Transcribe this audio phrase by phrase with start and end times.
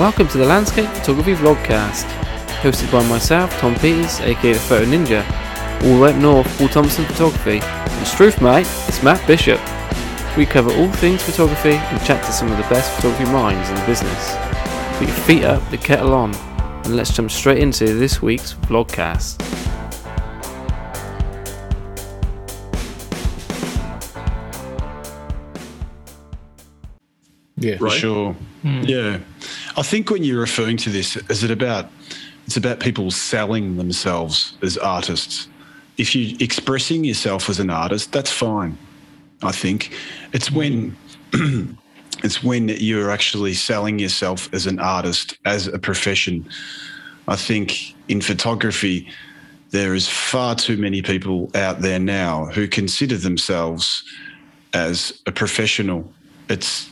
[0.00, 2.06] Welcome to the Landscape Photography Vlogcast,
[2.62, 5.22] hosted by myself, Tom Peters, aka the Photo Ninja,
[5.82, 9.60] all the way up north, Paul Thompson Photography, and Struth mate, it's Matt Bishop.
[10.38, 13.74] We cover all things photography and chat to some of the best photography minds in
[13.74, 14.36] the business.
[14.96, 19.38] Put your feet up, the kettle on, and let's jump straight into this week's vlogcast.
[27.58, 28.32] Yeah, For sure.
[28.62, 28.80] Hmm.
[28.84, 29.18] Yeah.
[29.76, 31.90] I think when you're referring to this, is it about
[32.46, 35.46] it's about people selling themselves as artists.
[35.98, 38.76] If you're expressing yourself as an artist, that's fine.
[39.42, 39.92] I think
[40.32, 40.96] it's when
[42.24, 46.48] it's when you're actually selling yourself as an artist, as a profession.
[47.28, 49.08] I think in photography,
[49.70, 54.02] there is far too many people out there now who consider themselves
[54.72, 56.12] as a professional.
[56.48, 56.89] It's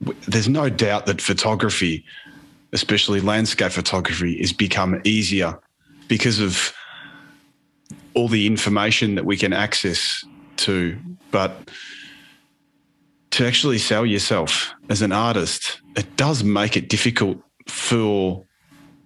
[0.00, 2.04] there's no doubt that photography,
[2.72, 5.58] especially landscape photography, has become easier
[6.08, 6.72] because of
[8.14, 10.24] all the information that we can access
[10.56, 10.98] to.
[11.30, 11.70] But
[13.32, 18.44] to actually sell yourself as an artist, it does make it difficult for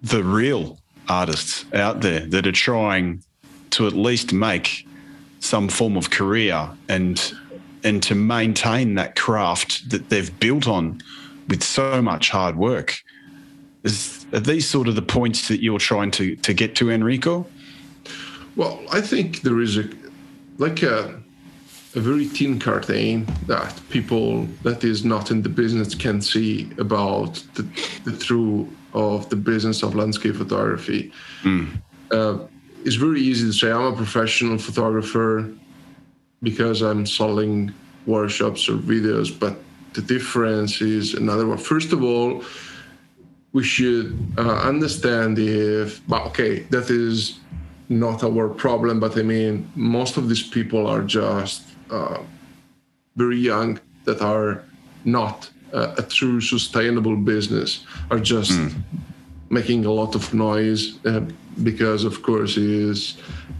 [0.01, 3.23] the real artists out there that are trying
[3.71, 4.87] to at least make
[5.39, 7.33] some form of career and
[7.85, 11.01] and to maintain that craft that they've built on
[11.47, 13.01] with so much hard work.
[13.83, 17.45] Is, are these sort of the points that you're trying to, to get to, Enrico?
[18.55, 19.87] Well, I think there is a
[20.57, 21.21] like a
[21.93, 27.35] a very thin curtain that people that is not in the business can see about
[27.53, 27.63] the,
[28.03, 31.11] the true of the business of landscape photography.
[32.11, 32.39] Uh,
[32.83, 35.49] it's very easy to say I'm a professional photographer
[36.41, 37.73] because I'm selling
[38.05, 39.57] workshops or videos, but
[39.93, 41.57] the difference is another one.
[41.57, 42.43] First of all,
[43.53, 47.39] we should uh, understand if, okay, that is
[47.87, 52.19] not our problem, but I mean, most of these people are just uh,
[53.15, 54.63] very young that are
[55.05, 58.59] not uh, a true sustainable business, are just
[59.49, 61.21] making a lot of noise uh,
[61.63, 63.17] because, of course, is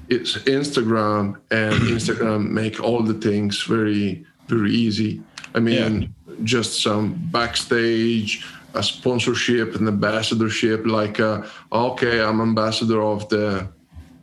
[0.09, 5.21] it's Instagram and Instagram make all the things very very easy.
[5.53, 6.13] I mean,
[6.43, 10.85] just some backstage, a sponsorship, and ambassadorship.
[10.85, 13.67] Like, uh, okay, I'm ambassador of the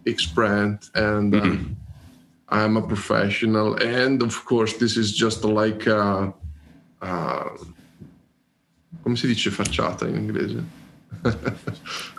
[0.06, 1.76] X brand, and um,
[2.48, 3.74] I'm a professional.
[3.82, 6.32] And of course, this is just like, uh,
[7.00, 7.48] uh,
[9.02, 10.62] come si dice facciata in inglese?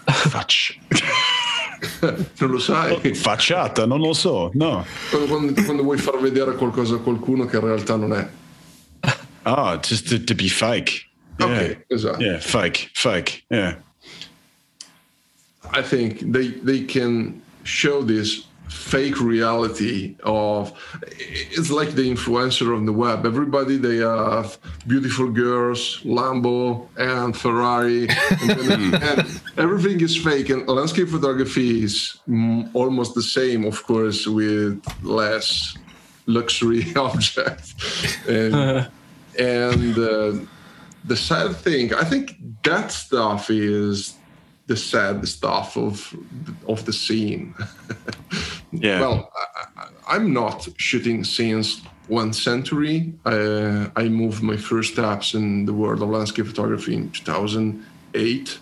[0.05, 0.79] Facci-
[2.39, 3.13] Non lo sai?
[3.15, 4.85] Facciata, non lo so, no.
[5.09, 8.27] Quando, quando- quando vuoi far vedere qualcosa a qualcuno che in realtà non è.
[9.43, 11.05] Ah, just to, to be fake.
[11.37, 11.47] Yeah.
[11.49, 12.23] Ok, esatto.
[12.23, 13.43] Yeah, fake, fake.
[13.49, 13.77] Yeah.
[15.73, 20.73] I think they they can show this fake reality of
[21.57, 23.25] it's like the influencer on the web.
[23.25, 24.57] Everybody they have
[24.88, 28.07] beautiful girls lambo and ferrari.
[28.41, 30.50] And, then- and everything is fake.
[30.50, 32.17] And landscape photography is
[32.73, 35.78] almost the same of course with less
[36.25, 37.73] luxury objects.
[38.28, 38.53] And
[39.40, 40.34] and uh,
[41.05, 42.25] the sad thing i think
[42.63, 44.13] that stuff is
[44.68, 46.16] the sad stuff of
[46.68, 47.53] of the scene.
[48.74, 49.01] Yeah.
[49.01, 49.31] Well,
[49.78, 53.13] I, I'm not shooting since one century.
[53.25, 58.59] Uh, I moved my first steps in the world of landscape photography in 2008,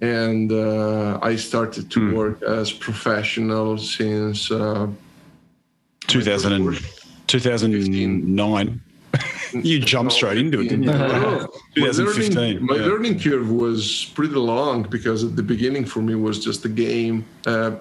[0.00, 4.88] and uh, I started to work as professional since uh,
[6.08, 6.78] 2000
[7.28, 8.80] 2009.
[9.62, 10.90] you jumped straight into it, didn't you?
[10.90, 12.86] My 2015, learning, my yeah.
[12.86, 17.24] learning curve was pretty long because at the beginning for me was just a game.
[17.46, 17.72] Uh,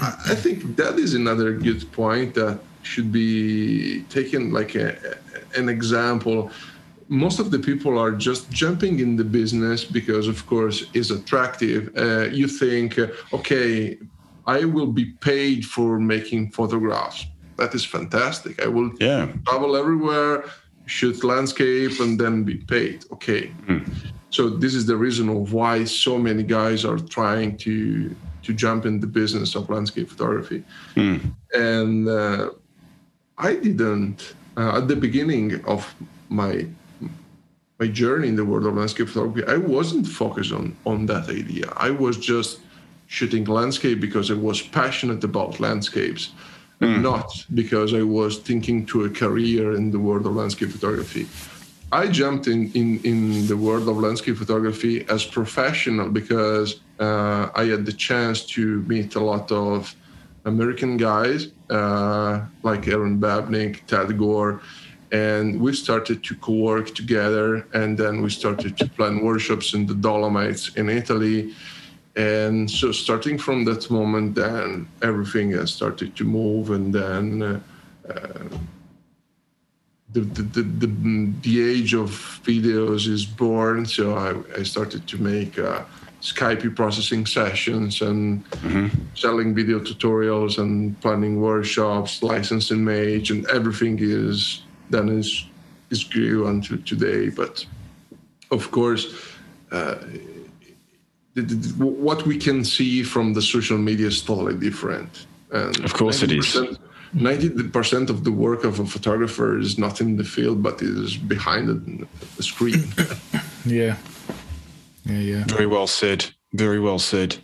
[0.00, 4.96] I I think that is another good point that should be taken like a,
[5.56, 6.50] an example.
[7.08, 11.90] Most of the people are just jumping in the business because, of course, it's attractive.
[11.96, 13.98] Uh, you think, uh, okay,
[14.46, 17.26] I will be paid for making photographs.
[17.56, 18.62] That is fantastic.
[18.62, 19.32] I will Yeah.
[19.46, 20.44] travel everywhere,
[20.88, 23.04] shoot landscape, and then be paid.
[23.12, 23.52] Okay.
[24.30, 28.86] So this is the reason of why so many guys are trying to to jump
[28.86, 30.60] in the business of landscape photography.
[31.54, 32.50] And uh,
[33.36, 35.94] I didn't uh, at the beginning of
[36.28, 36.66] my
[37.80, 39.44] my journey in the world of landscape photography.
[39.46, 41.66] I wasn't focused on on that idea.
[41.88, 42.60] I was just
[43.06, 46.32] shooting landscape because I was passionate about landscapes,
[46.80, 51.26] and not because I was thinking to a career in the world of landscape photography.
[51.90, 57.64] I jumped in, in, in the world of landscape photography as professional because uh, I
[57.64, 59.94] had the chance to meet a lot of
[60.44, 64.60] American guys uh, like Erin Babnik, Ted Gore,
[65.12, 67.66] and we started to co-work together.
[67.72, 71.54] And then we started to plan workshops in the Dolomites in Italy.
[72.18, 77.42] And so, starting from that moment, then everything has started to move, and then.
[77.42, 77.60] Uh,
[78.10, 78.58] uh,
[80.10, 83.84] the, the, the, the, the age of videos is born.
[83.84, 85.82] So I, I started to make uh,
[86.20, 88.88] Skype processing sessions and mm-hmm.
[89.14, 95.44] selling video tutorials and planning workshops, licensing Mage, and everything is then is
[95.90, 97.28] is grew until today.
[97.28, 97.64] But
[98.50, 99.14] of course,
[99.70, 99.96] uh,
[101.78, 105.26] what we can see from the social media is totally different.
[105.50, 106.56] And of course, it is.
[107.14, 112.06] 90% of the work of a photographer is not in the field but is behind
[112.36, 112.84] the screen.
[113.64, 113.96] Yeah.
[115.04, 115.44] Yeah yeah.
[115.46, 116.24] Very well said.
[116.54, 117.36] Very well said.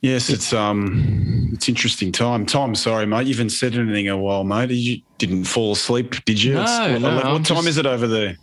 [0.00, 2.46] Yes it's um it's interesting time.
[2.46, 3.26] Tom sorry mate.
[3.26, 4.70] You haven't said anything in a while mate.
[4.70, 6.54] You didn't fall asleep did you?
[6.54, 7.68] No, what, no, what I'm time just...
[7.68, 8.36] is it over there?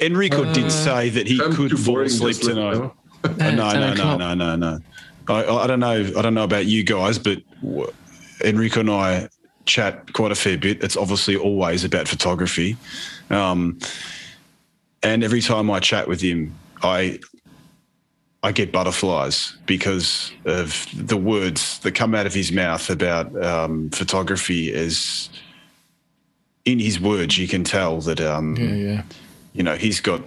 [0.00, 2.92] Enrico uh, did say that he I'm could fall asleep tonight
[3.24, 4.78] no, no, no, no, no, no.
[5.28, 6.12] I, I don't know.
[6.16, 7.38] I don't know about you guys, but
[8.44, 9.28] Enrico and I
[9.64, 10.82] chat quite a fair bit.
[10.82, 12.76] It's obviously always about photography.
[13.30, 13.78] Um,
[15.02, 17.20] and every time I chat with him, I
[18.44, 23.90] I get butterflies because of the words that come out of his mouth about um,
[23.90, 24.72] photography.
[24.72, 25.28] As
[26.64, 29.02] in his words, you can tell that um, yeah, yeah.
[29.52, 30.22] you know he's got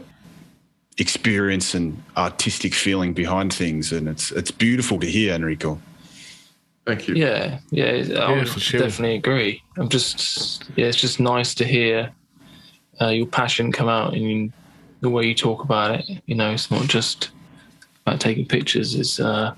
[0.97, 5.79] experience and artistic feeling behind things, and it's it's beautiful to hear, Enrico.
[6.85, 7.15] Thank you.
[7.15, 8.79] Yeah, yeah, I would sure.
[8.79, 9.63] definitely agree.
[9.75, 12.11] I'm just, yeah, it's just nice to hear
[13.01, 14.53] uh, your passion come out in
[15.01, 16.21] the way you talk about it.
[16.27, 17.31] You know, it's not just
[18.05, 18.93] about taking pictures.
[18.93, 19.55] It's, uh,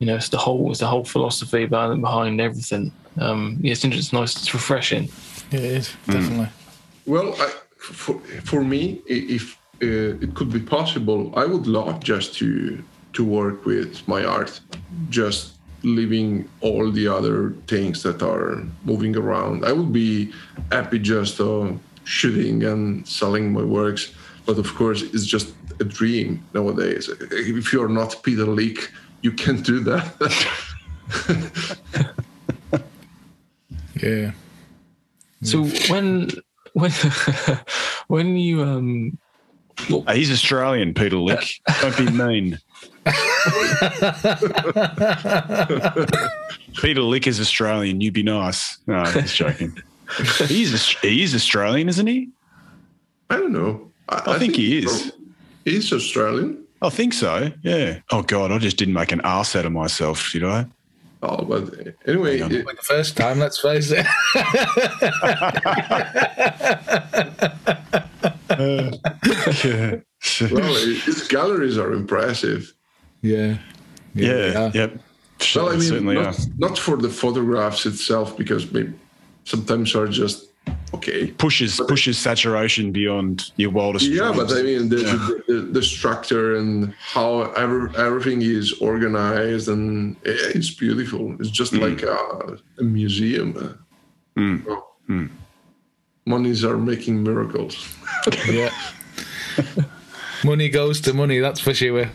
[0.00, 2.90] you know, it's the whole, it's the whole philosophy about behind everything.
[3.20, 4.34] Um, yeah, it's, it's nice.
[4.34, 5.08] It's refreshing.
[5.52, 6.46] Yeah, it is definitely.
[6.46, 6.50] Mm.
[7.06, 12.82] Well, I, for for me, if it could be possible, I would love just to
[13.14, 14.60] to work with my art,
[15.10, 15.52] just
[15.82, 19.64] leaving all the other things that are moving around.
[19.64, 20.32] I would be
[20.70, 21.72] happy just uh,
[22.04, 24.14] shooting and selling my works,
[24.46, 27.10] but of course, it's just a dream nowadays.
[27.30, 28.90] If you're not Peter Lik,
[29.20, 30.06] you can't do that.
[34.02, 34.32] yeah.
[35.42, 36.30] So when
[36.72, 36.92] when
[38.06, 39.21] when you um well,
[39.90, 41.60] Uh, he's Australian, Peter Lik.
[41.80, 42.58] Don't be mean.
[46.80, 48.00] Peter Lik is Australian.
[48.00, 48.78] You be nice.
[48.86, 49.76] No, just joking.
[50.46, 52.30] he's he's Australian, isn't he?
[53.30, 53.90] I don't know.
[54.08, 55.12] I, I, I think, think, he is.
[55.14, 55.18] Oh,
[55.64, 56.64] he's Australian.
[56.80, 57.50] I think so.
[57.62, 58.00] Yeah.
[58.10, 60.66] Oh God, I just didn't make an ass out of myself, did I?
[61.24, 63.38] Oh, but anyway, it, like the first time.
[63.38, 64.06] Let's face it.
[70.50, 72.72] well, his galleries are impressive.
[73.22, 73.58] Yeah.
[74.14, 74.52] Yeah.
[74.52, 74.70] yeah.
[74.74, 75.00] Yep.
[75.56, 78.92] Well, I mean, not, not, for the photographs itself, because maybe
[79.44, 80.50] sometimes are just
[80.94, 81.28] okay.
[81.32, 84.06] Pushes but pushes saturation beyond your wildest.
[84.06, 84.36] Yeah, dreams.
[84.36, 85.12] but I mean the, yeah.
[85.12, 91.34] the, the, the, structure and how ever, everything is organized and it's beautiful.
[91.40, 91.80] It's just mm.
[91.80, 93.78] like a, a museum.
[94.36, 94.64] Mm.
[94.68, 94.86] Oh.
[95.08, 95.30] Mm.
[96.24, 97.94] Monies are making miracles.
[98.48, 98.70] yeah.
[100.44, 101.38] money goes to money.
[101.40, 102.08] That's for sure.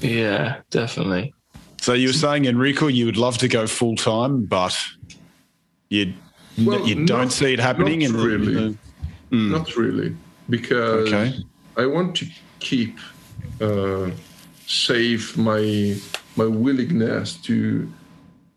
[0.00, 1.34] Yeah, definitely.
[1.80, 4.76] So you were saying, Enrico, you would love to go full time, but
[5.88, 6.14] you
[6.58, 8.00] well, you don't not, see it happening.
[8.00, 8.54] Not in really.
[8.54, 8.76] The,
[9.30, 9.50] mm.
[9.50, 10.14] Not really,
[10.48, 11.34] because okay.
[11.76, 12.26] I want to
[12.60, 12.98] keep
[13.60, 14.10] uh,
[14.66, 15.96] save my
[16.36, 17.90] my willingness to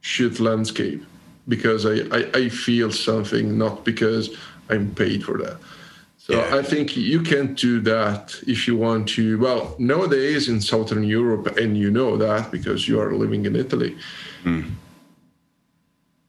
[0.01, 1.03] shoot landscape
[1.47, 4.35] because I, I, I feel something, not because
[4.69, 5.57] I'm paid for that.
[6.17, 6.55] So yeah.
[6.57, 9.37] I think you can do that if you want to.
[9.37, 13.95] Well, nowadays in Southern Europe, and you know that because you are living in Italy,
[14.43, 14.71] mm.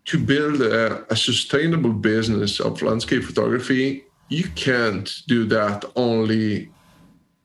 [0.04, 6.68] to build a, a, sustainable business of landscape photography, you can't do that only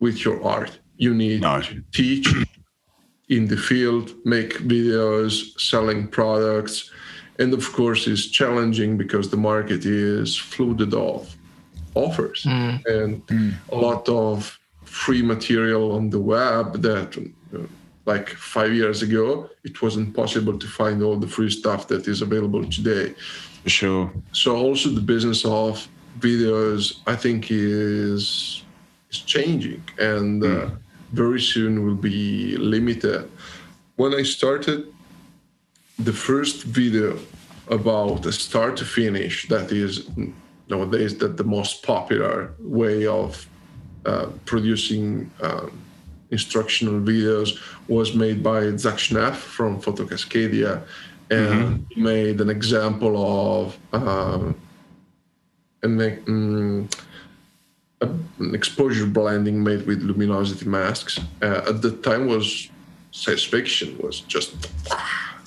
[0.02, 0.78] with your art.
[0.98, 1.62] You need no.
[1.62, 2.28] to teach
[3.30, 6.92] in the field, make videos, selling products.
[7.42, 11.26] And of course, it's challenging because the market is flooded off
[11.94, 12.86] offers mm.
[12.86, 13.54] and mm.
[13.70, 17.10] a lot of free material on the web that
[17.54, 17.58] uh,
[18.06, 22.22] like five years ago it wasn't possible to find all the free stuff that is
[22.22, 23.14] available today
[23.66, 25.86] sure so also the business of
[26.22, 28.64] videos, I think, is
[29.12, 30.70] is changing, and uh,
[31.12, 33.30] very soon will be limited.
[33.96, 34.86] When I started,
[36.00, 37.20] the first video
[37.72, 40.10] about a start to finish that is
[40.70, 43.48] nowadays that the most popular way of
[44.06, 45.72] uh, producing um,
[46.32, 50.82] instructional videos was made by Zack Schnepf from Photo Cascadia
[51.30, 53.16] and he made an example
[53.62, 54.52] of uh,
[55.84, 56.90] an, um,
[58.02, 58.10] a-
[58.40, 61.20] an exposure blending made with luminosity masks.
[61.42, 62.70] Uh, at the time was
[63.12, 64.52] science fiction was just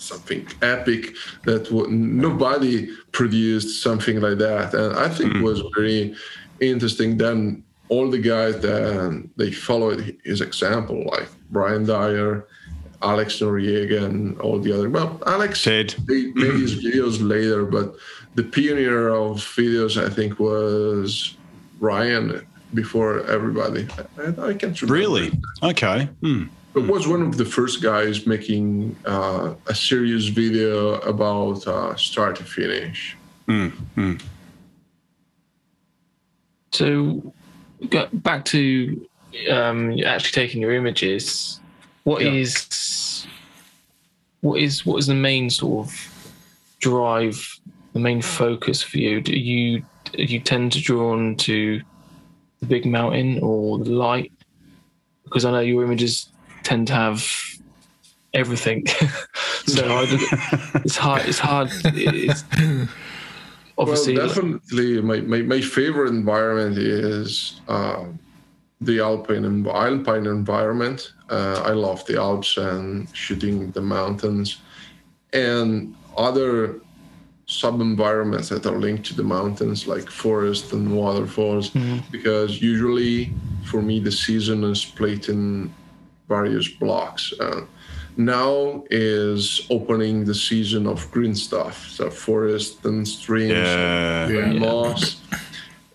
[0.04, 1.02] something epic
[1.44, 2.74] that w- nobody
[3.12, 6.14] produced something like that and i think was very
[6.60, 12.46] interesting then all the guys that they followed his example like ryan dyar
[13.02, 15.94] alex noriega and all the other well alex Ted.
[16.08, 17.86] they made his videos later but
[18.34, 21.36] the pioneer of videos i think was
[21.80, 22.24] ryan
[22.72, 23.86] before everybody
[24.18, 25.26] i, I can't remember Really?
[25.62, 26.08] Okay.
[26.22, 26.44] Hmm.
[26.76, 32.36] It was one of the first guys making uh, a serious video about uh, start
[32.36, 33.16] to finish.
[36.72, 37.32] So,
[37.88, 39.06] go back to
[39.50, 41.60] um, actually taking your images.
[42.04, 42.32] What Yeah.
[42.32, 43.26] is
[44.40, 45.94] what is what is the main sort of
[46.80, 47.60] drive,
[47.92, 49.20] the main focus for you?
[49.20, 51.80] Do you do you tend to draw on to
[52.60, 54.32] the big mountain or the light?
[55.24, 56.28] Because I know your images
[56.64, 57.24] tend to have
[58.32, 58.86] everything,
[59.66, 60.06] so I,
[60.84, 61.22] it's hard.
[61.26, 61.70] It's hard.
[61.84, 62.44] It's,
[63.78, 68.04] obviously, well, definitely, my, my, my favorite environment is uh,
[68.80, 71.12] the alpine and alpine environment.
[71.30, 74.60] Uh, I love the Alps and shooting the mountains,
[75.32, 76.80] and other
[77.46, 81.70] sub environments that are linked to the mountains, like forest and waterfalls.
[82.10, 83.32] Because usually,
[83.64, 85.72] for me, the season is split in
[86.28, 87.32] various blocks.
[87.40, 87.62] Uh,
[88.16, 94.28] now is opening the season of green stuff, so forest and streams Yeah.
[94.28, 95.20] and moss.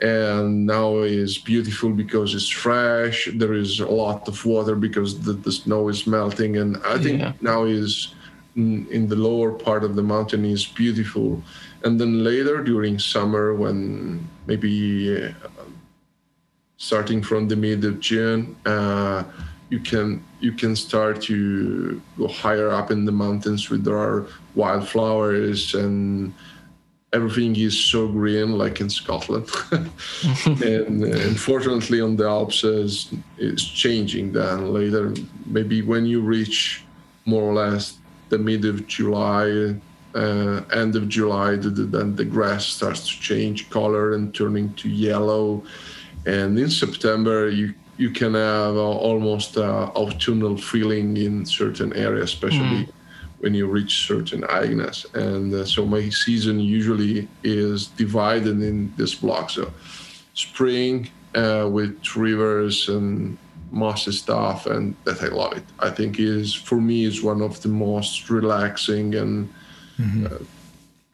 [0.02, 3.30] And now is beautiful because it's fresh.
[3.34, 7.20] There is a lot of water because the, the snow is melting, and I think
[7.20, 7.34] Yeah.
[7.42, 8.14] now is
[8.56, 11.42] in, in the lower part of the mountain is beautiful.
[11.84, 14.72] And then later during summer, when maybe
[15.16, 15.32] uh,
[16.78, 19.24] starting from the mid of June, uh,
[19.70, 24.28] you can you can start to go higher up in the mountains where there are
[24.56, 26.34] wildflowers and
[27.14, 29.50] everything is so green like in Scotland.
[29.72, 35.14] and uh, unfortunately on the Alps is is changing then later
[35.46, 36.84] maybe when you reach
[37.26, 37.98] more or less
[38.30, 39.76] the mid of July
[40.16, 44.74] uh, end of July the, the, then the grass starts to change color and turning
[44.74, 45.64] to yellow
[46.26, 52.34] and in September you you can have uh, almost uh, autumnal feeling in certain areas,
[52.34, 52.88] especially
[53.40, 55.06] when you reach certain Agnes.
[55.14, 59.50] And uh, so my season usually is divided in this block.
[59.50, 59.74] So
[60.34, 63.38] spring uh, with rivers and
[63.72, 65.66] mossy stuff, and that I love it.
[65.80, 69.54] I think is for me is one of the most relaxing and
[70.26, 70.38] uh,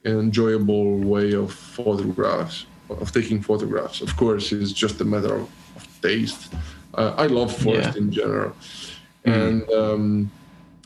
[0.05, 4.01] enjoyable way of photographs of taking photographs.
[4.01, 6.53] Of course, it's just a matter of, of taste.
[6.95, 8.01] Uh, I love forest Yeah.
[8.01, 8.53] in general,
[9.25, 10.31] and um,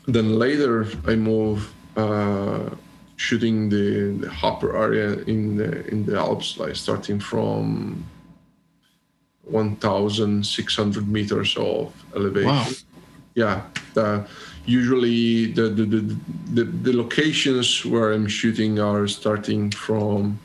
[0.08, 2.70] then later I move uh,
[3.16, 8.04] shooting the, the hopper area in the in the Alps, like starting from
[9.44, 12.48] 1,600 meters of elevation.
[12.48, 12.68] Wow.
[13.36, 13.62] Yeah,
[13.94, 14.28] the,
[14.66, 16.16] usually the the, the
[16.54, 20.40] the the locations where I'm shooting are starting from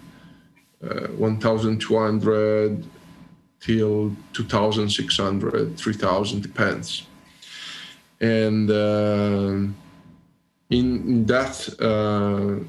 [0.84, 2.84] uh, 1,200
[3.64, 7.06] till 2,600, 3,000, depends.
[8.20, 9.76] And um
[10.70, 12.64] in, in that, uh,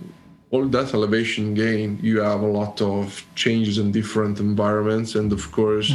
[0.52, 5.52] all that elevation gain, you have a lot of changes in different environments, and of
[5.52, 5.90] course,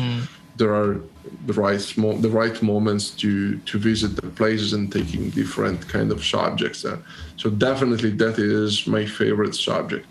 [0.56, 1.00] there are
[1.46, 1.80] the right
[2.26, 6.84] the right moments to to visit the places and taking different kind of subjects.
[6.84, 6.98] Uh,
[7.36, 10.06] so definitely, that is my favorite subject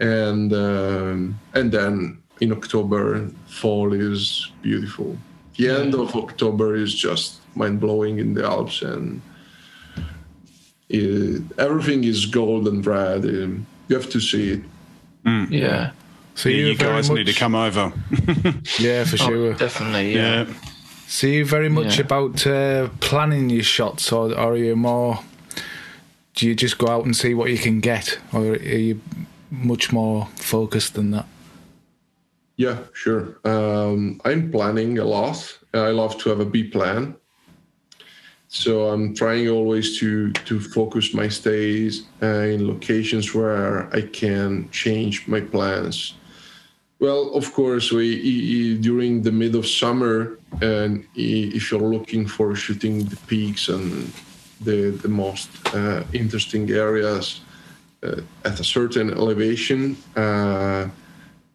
[0.00, 5.16] and um, and then in October, fall is beautiful.
[5.56, 9.20] The end of October is just mind blowing in the Alps, and
[10.88, 13.24] it, everything is gold and red.
[13.24, 14.62] Um, you have to see it.
[15.50, 15.90] yeah,
[16.34, 17.92] So you, you guys much, need to come over.
[18.78, 19.54] Yeah, for Oh, sure.
[19.54, 20.14] definitely.
[20.14, 20.44] Yeah.
[20.44, 20.54] Yeah.
[21.06, 22.04] So you very much Yeah.
[22.04, 25.20] about uh, planning your shots, or, or are you more?
[26.36, 29.00] Do you just go out and see what you can get, or are you
[29.50, 31.26] much more focused than that?
[32.60, 33.38] Yeah, sure.
[33.44, 35.38] Um, I'm planning a lot.
[35.72, 37.16] I love to have a B plan.
[38.48, 44.68] So I'm trying always to to focus my stays uh, in locations where I can
[44.72, 46.16] change my plans.
[46.98, 53.08] Well, of course, we during the mid of summer, and if you're looking for shooting
[53.08, 54.12] the peaks and
[54.66, 57.40] the the most uh, interesting areas
[58.02, 60.88] uh, at a certain elevation, uh,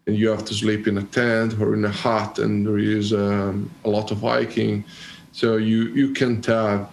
[0.08, 3.14] and you have to sleep in a tent or in a hut, and there is
[3.14, 4.84] um, a lot of hiking,
[5.32, 6.90] so you you can't have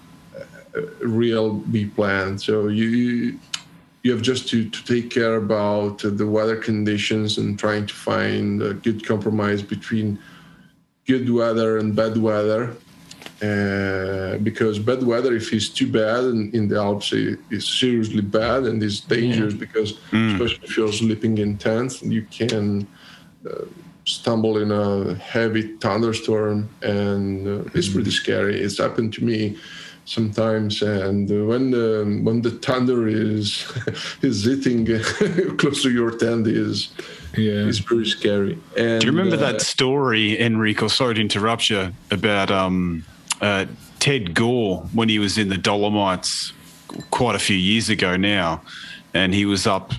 [0.74, 2.38] a real B plan.
[2.38, 3.38] So you
[4.02, 8.60] you have just to, to take care about the weather conditions and trying to find
[8.60, 10.18] a good compromise between
[11.06, 12.74] good weather and bad weather.
[13.40, 18.64] Uh, because bad weather, if it's too bad in, in the Alps, is seriously bad
[18.64, 23.01] and is dangerous because, especially if you're sleeping in tents, you can uh,
[24.04, 28.60] stumble in a heavy thunderstorm and uh, it's pretty scary.
[28.60, 29.56] It's happened to me
[30.04, 33.64] sometimes and uh, when the when the thunder is
[34.22, 34.84] is hitting
[35.58, 36.90] close to your tent is
[37.36, 37.68] Yeah.
[37.68, 40.88] is pretty scary and Do you remember uh, that story, Enrico?
[40.88, 43.04] Sorry to interrupt you about um,
[43.40, 43.66] uh,
[44.00, 46.52] Ted Gore when he was in the Dolomites
[47.10, 48.60] quite a few years ago now,
[49.14, 49.92] and he was up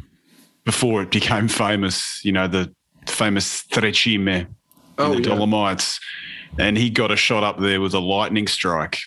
[0.65, 2.23] before it became famous.
[2.23, 2.71] You know the
[3.13, 4.47] famous Tre Cime in
[4.97, 5.29] Oh, the yeah.
[5.35, 5.99] Dolomites,
[6.59, 8.97] and he got a shot up there with a lightning strike.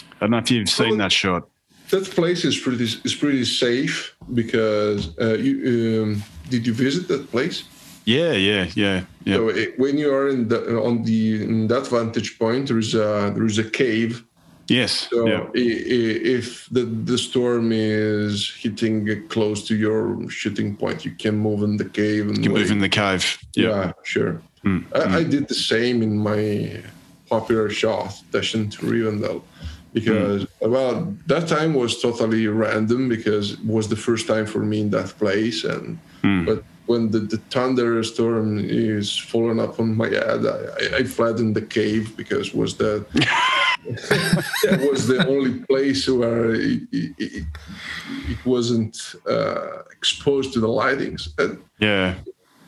[0.00, 1.48] I don't know if you've seen Well, that shot.
[1.90, 5.54] that place is pretty is pretty safe because uh, you
[6.02, 7.64] um, did you visit that place
[8.04, 9.36] Yeah, yeah, yeah, yeah.
[9.36, 10.58] so it, when you are in the,
[10.88, 14.24] on the in that vantage point there is a there is a cave
[14.68, 15.46] yes, So yeah.
[15.54, 21.76] if the, the storm is hitting close to your shooting point, you can move in
[21.76, 22.60] the cave and You can wait.
[22.62, 23.38] move in the cave.
[23.54, 23.68] yeah.
[23.68, 23.92] Yeah.
[24.04, 24.40] sure.
[24.64, 26.82] Mm, I, I did the same in my
[27.28, 29.42] popular shot session to Rivendell
[29.92, 30.70] because Mm.
[30.76, 34.90] well that time was totally random because it was the first time for me in
[34.90, 36.46] that place and Mm.
[36.46, 41.36] but when the, the thunderstorm is falling up on my head I, I, I fled
[41.44, 42.92] in the cave because was the
[43.86, 47.44] it was the only place where it, it, it,
[48.28, 48.96] it wasn't
[49.28, 52.14] uh, exposed to the lightings and Yeah.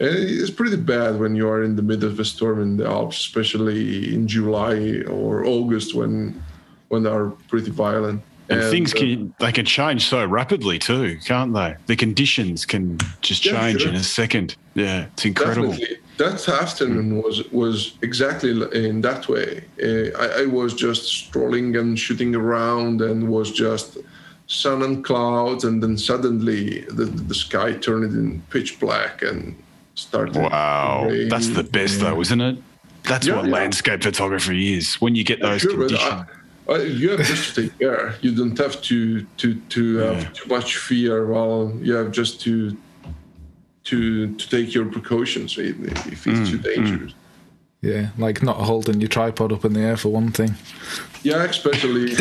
[0.01, 2.87] and it's pretty bad when you are in the middle of a storm in the
[2.87, 6.43] Alps, especially in July or August when
[6.89, 8.23] when they are pretty violent.
[8.49, 11.75] And, things uh, can they can change so rapidly too, can't they?
[11.87, 13.91] The conditions can just Yeah, change sure.
[13.91, 14.57] in a second.
[14.75, 15.71] Yeah, it's incredible.
[15.71, 15.97] Definitely.
[16.19, 19.65] That afternoon was was exactly in that way.
[19.83, 23.99] Uh, I, I was just strolling and shooting around, and was just
[24.47, 29.61] sun and clouds, and then suddenly the, the sky turned in pitch black and
[29.95, 30.37] started.
[30.37, 32.57] Wow, that's the best though, isn't it?
[33.03, 33.53] That's Yeah, what yeah.
[33.53, 34.95] landscape photography is.
[35.01, 36.25] When you get those Sure, conditions.
[36.69, 38.15] I- I- you have just to take care.
[38.23, 40.29] You don't have to to to have Yeah.
[40.35, 41.27] too much fear.
[41.27, 42.77] Well, you have just to
[43.85, 45.77] to to take your precautions if
[46.07, 47.15] if it's Mm, too dangerous.
[47.83, 50.55] Yeah, like not holding your tripod up in the air for one thing.
[51.23, 52.13] Yeah, especially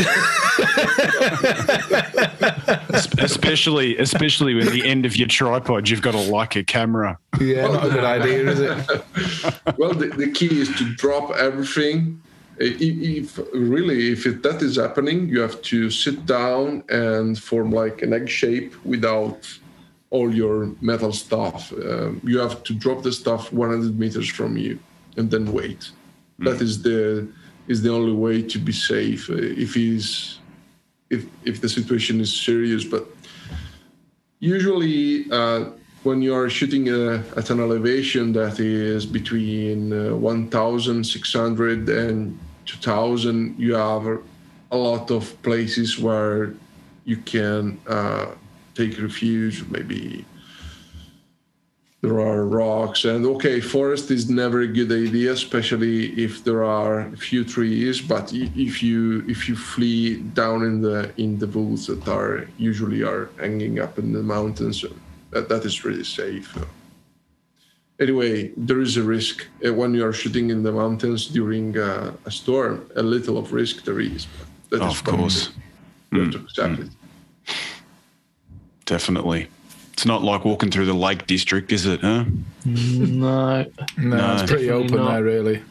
[3.18, 7.18] especially especially when the end of your tripod you've got a Leica camera.
[7.40, 8.70] Yeah, not a good idea, is it?
[9.78, 12.20] well, the, the key is to drop everything.
[12.58, 18.02] If really, if it, that is happening, you have to sit down and form like
[18.02, 19.46] an egg shape without
[20.10, 21.72] all your metal stuff.
[21.72, 24.78] Um, you have to drop the stuff 100 meters from you
[25.16, 25.90] and then wait.
[26.38, 27.26] That is the
[27.68, 29.28] is the only way to be safe.
[29.30, 30.38] Uh, if he's
[31.10, 33.06] if if the situation is serious, but
[34.38, 35.70] usually uh,
[36.02, 43.58] when you are shooting uh, at an elevation that is between uh, 1600 and 2000
[43.58, 44.06] you have
[44.70, 46.54] a lot of places where
[47.04, 48.26] you can uh,
[48.74, 50.24] take refuge maybe
[52.02, 57.00] there are rocks and okay forest is never a good idea especially if there are
[57.00, 61.86] a few trees but if you if you flee down in the in the woods
[61.86, 64.84] that are usually are hanging up in the mountains
[65.30, 66.56] that, that is really safe
[68.00, 72.12] anyway there is a risk uh, when you are shooting in the mountains during uh,
[72.26, 74.46] a storm a little of risk there is but
[74.80, 75.50] that is Of what course.
[76.12, 76.90] you have to accept it
[78.84, 79.48] Definitely.
[79.92, 82.00] It's not like walking through the Lake District, is it?
[82.00, 82.24] Huh?
[82.64, 83.64] No.
[83.96, 85.12] No, No, it's pretty open not.
[85.12, 85.62] there, really.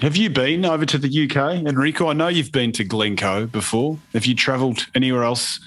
[0.00, 2.08] Have you been over to the UK, Enrico?
[2.08, 3.98] I know you've been to Glencoe before.
[4.14, 5.60] Have you travelled anywhere else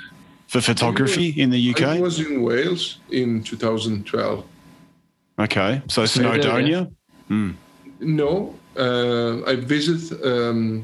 [0.47, 1.83] for photography in the UK?
[1.83, 4.43] I was in Wales in 2012
[5.39, 6.91] Okay, so Snowdonia.
[7.29, 7.55] Snowdonia.
[7.99, 10.83] No, uh, I visit um,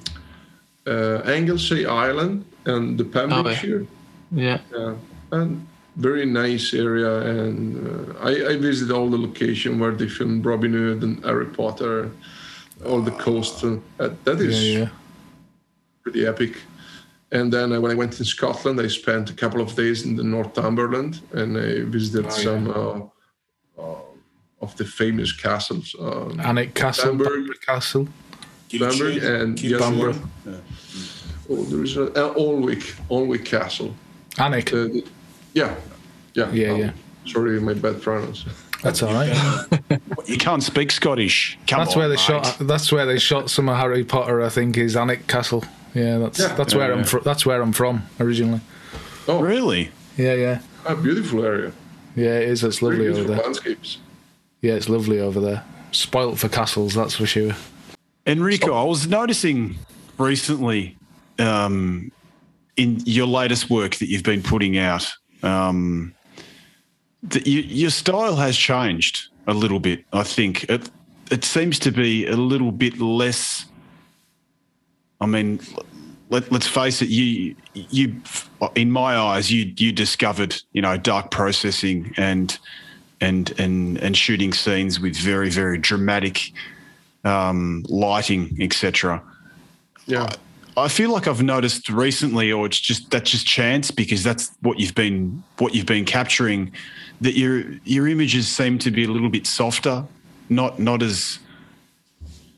[0.85, 3.85] uh, Anglesey Island and the Pembrokeshire.
[4.31, 4.59] Yeah.
[4.71, 4.95] Yeah,
[5.31, 7.19] and very nice area.
[7.21, 11.47] And uh, I, I visit all the location where they filmed Robin Hood and Harry
[11.47, 12.11] Potter,
[12.85, 13.63] all the coast.
[13.63, 13.77] Uh,
[14.23, 14.89] that is Yeah, yeah.
[16.03, 16.57] pretty epic.
[17.31, 20.15] And then uh, when I went in Scotland, I spent a couple of days in
[20.15, 23.95] the Northumberland and I visited some uh, uh,
[24.61, 25.95] of the famous castles.
[25.99, 27.27] Um, Alnwick Castle, Bamburgh.
[27.29, 28.07] Bamburgh Castle.
[28.79, 30.15] Bamburgh and Keep the Bamburgh.
[30.15, 30.61] one.
[31.49, 33.95] Oh, there is a, uh, Alwick, Alwick Castle.
[34.37, 34.69] Alnwick.
[34.73, 35.05] Uh, the-
[35.53, 35.75] yeah,
[36.33, 36.91] yeah, Yeah, um, yeah.
[37.25, 38.45] Sorry, my bad pronounce.
[38.83, 39.35] That's all right.
[40.27, 41.57] You can't speak Scottish.
[41.67, 42.19] Come That's on, where they mate.
[42.19, 42.57] shot.
[42.59, 44.41] That's where they shot some of Harry Potter.
[44.43, 45.63] I think is Alnwick Castle.
[45.93, 46.53] Yeah, that's Yeah.
[46.55, 47.21] that's where I'm from.
[47.23, 48.59] That's where I'm from originally.
[49.29, 49.91] Oh, Really?
[50.17, 51.71] Yeah, yeah, a beautiful area.
[52.15, 52.39] yeah.
[52.39, 52.63] It is.
[52.65, 53.43] It's Very lovely over beautiful there.
[53.45, 53.97] landscapes.
[54.61, 55.63] Yeah, it's lovely over there.
[55.91, 57.53] Spoilt for castles, that's for sure.
[58.25, 59.75] Enrico, I was noticing
[60.17, 60.97] recently
[61.39, 62.11] um,
[62.75, 65.07] in your latest work that you've been putting out
[65.43, 66.13] um,
[67.23, 70.03] that you, your style has changed a little bit.
[70.13, 70.89] I think it
[71.31, 73.65] it seems to be a little bit less.
[75.19, 75.59] I mean,
[76.29, 77.09] let, let's face it.
[77.09, 78.21] You you
[78.75, 82.57] in my eyes, you you discovered you know dark processing and
[83.21, 86.51] and and and shooting scenes with very very dramatic
[87.23, 89.21] um, lighting, etc.
[90.05, 90.29] Yeah.
[90.77, 94.79] I feel like I've noticed recently, or it's just that's just chance because that's what
[94.79, 96.71] you've been what you've been capturing.
[97.21, 100.05] That your your images seem to be a little bit softer,
[100.49, 101.39] not not as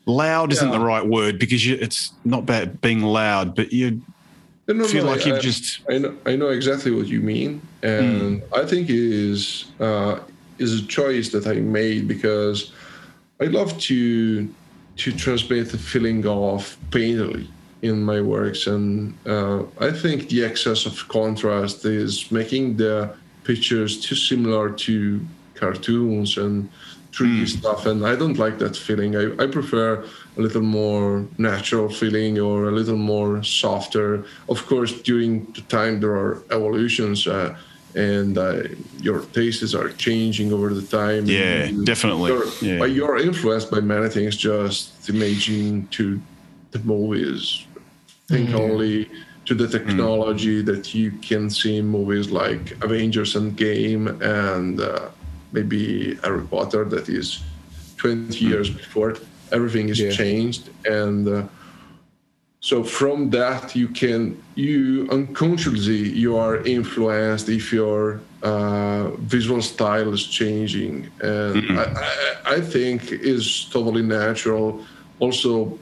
[0.05, 4.01] loud isn't the right word because you, it's not bad being loud, but you
[4.67, 7.07] No, no, feel no, like I- you've I- just I know, I know exactly what
[7.07, 10.19] you mean, and I think it is uh,
[10.59, 12.71] is a choice that I made because
[13.41, 14.53] I love to
[14.97, 17.47] to transmit the feeling of painterly
[17.81, 23.13] in my works, and uh, I think the excess of contrast is making the
[23.45, 26.69] pictures too similar to cartoons and
[27.11, 29.15] 3D stuff, and I don't like that feeling.
[29.15, 30.05] I, I prefer
[30.37, 34.23] a little more natural feeling or a little more softer.
[34.47, 37.57] Of course, during the time there are evolutions, uh,
[37.95, 38.63] and uh,
[39.01, 41.25] your tastes are changing over the time.
[41.25, 42.31] Yeah, you- definitely.
[42.31, 42.85] You're, Yeah.
[42.85, 44.37] you're influenced by many things.
[44.37, 46.21] Just imagine to
[46.71, 47.65] the movies.
[48.27, 49.09] Think only
[49.45, 55.09] to the technology that you can see in movies like Avengers Endgame and uh,
[55.51, 57.41] maybe Harry Potter that is
[57.97, 59.15] 20 years before.
[59.51, 60.11] Everything is Yeah.
[60.11, 60.69] changed.
[60.85, 61.43] And uh,
[62.61, 70.11] so from that, you can, you unconsciously, you are influenced if your uh, visual style
[70.13, 71.09] is changing.
[71.21, 71.83] And I,
[72.45, 74.83] I, I think is totally natural.
[75.19, 75.77] Also,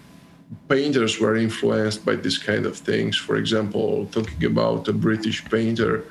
[0.70, 3.18] painters were influenced by this kind of things.
[3.18, 6.04] For example, talking about a British painter,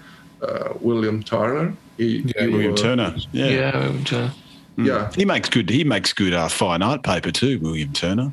[0.43, 1.75] uh, William Turner.
[1.97, 3.15] He, Yeah, he William was- Turner.
[3.33, 3.49] Yeah.
[3.49, 3.83] Yeah.
[3.89, 4.31] and, uh,
[4.79, 5.71] Yeah, He makes good.
[5.71, 8.33] He makes good uh, fine art paper too, William Turner.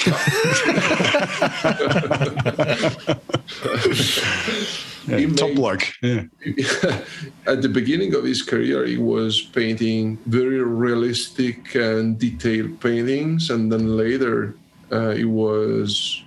[5.06, 5.92] Yeah, top bloke.
[6.02, 6.24] Yeah.
[7.46, 13.72] at the beginning of his career, he was painting very realistic and detailed paintings, and
[13.72, 14.54] then later
[14.92, 16.22] uh, he was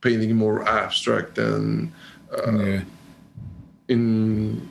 [0.00, 1.92] painting more abstract and
[2.46, 2.80] yeah.
[3.88, 4.68] in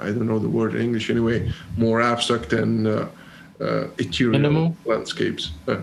[0.00, 3.06] I don't know the word in English anyway, more abstract and uh,
[3.60, 4.76] uh, ethereal Minimal?
[4.84, 5.52] landscapes.
[5.68, 5.80] Uh,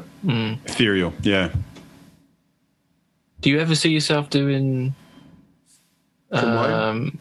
[0.66, 1.14] Ethereal.
[1.22, 1.52] Yeah.
[3.42, 4.94] do you ever see yourself doing?
[6.30, 6.38] For?
[6.38, 7.18] Um,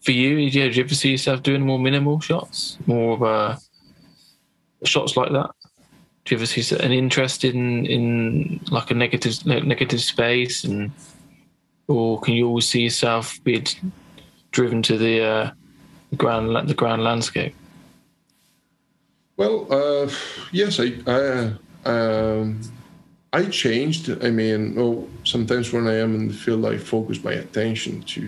[0.00, 3.56] for you, yeah, do you ever see yourself doing more minimal shots, more of uh,
[4.84, 5.50] shots like that?
[6.24, 10.90] Do you ever see an interest in in like a negative space, and
[11.88, 13.66] or can you always see yourself being
[14.52, 15.50] driven to the uh,
[16.10, 17.54] the grand the grand landscape?
[19.36, 20.10] Well, uh,
[20.50, 21.52] yes, I I,
[21.84, 22.60] um,
[23.32, 24.08] I changed.
[24.24, 28.22] I mean, oh, sometimes when I am in the field, I focus my attention to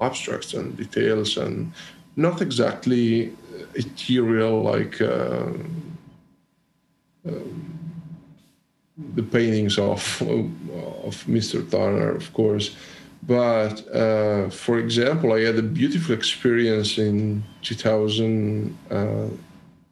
[0.00, 1.72] abstracts and details, and
[2.16, 3.32] not exactly
[3.74, 5.52] ethereal like uh,
[7.26, 7.78] um,
[9.14, 10.00] the paintings of
[11.04, 11.70] of Mr.
[11.70, 12.74] Turner, of course.
[13.22, 17.44] But uh, for example, I had a beautiful experience in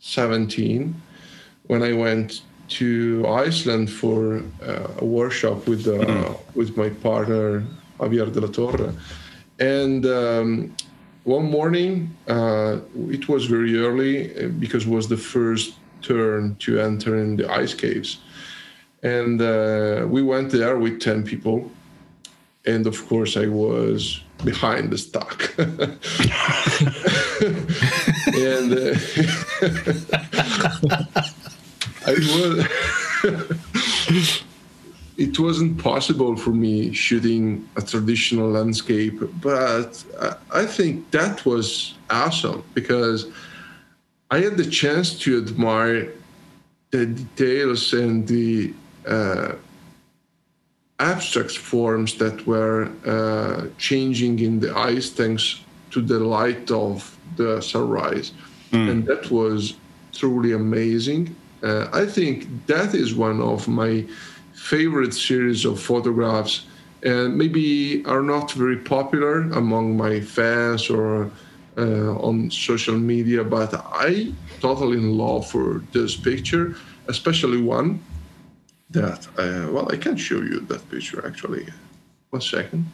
[0.05, 0.95] 2017
[1.67, 7.65] when I went to Iceland for uh, a workshop with uh, with my partner
[7.99, 8.93] Javier de la Torre,
[9.59, 10.75] and um,
[11.25, 16.81] one morning uh, it was very early uh, because it was the first turn to
[16.81, 18.19] enter in the ice caves.
[19.03, 21.71] And uh, we went there with 10 people.
[22.67, 25.55] And of course, I was behind the stock.
[28.27, 28.95] and uh,
[32.07, 32.67] I was.
[35.17, 40.05] it wasn't possible for me shooting a traditional landscape, but
[40.51, 43.27] I think that was awesome because
[44.31, 46.13] I had the chance to admire
[46.91, 48.75] the details and the
[49.07, 49.53] uh,
[50.99, 55.61] abstract forms that were uh, changing in the ice thanks
[55.91, 58.33] to the light of the sunrise.
[58.73, 58.91] Mm.
[58.91, 59.75] And that was
[60.13, 61.35] truly amazing.
[61.63, 64.05] Uh, I think that is one of my
[64.53, 66.67] favorite series of photographs
[67.03, 71.31] and maybe are not very popular among my fans or
[71.77, 76.77] uh, on social media, but I totally in love for this picture,
[77.09, 78.01] especially one
[78.91, 81.67] that uh, well, I can show you that picture actually.
[82.31, 82.87] One second.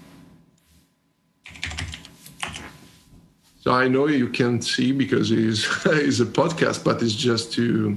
[3.61, 7.97] So I know you can't see because it's, it's a podcast, but it's just to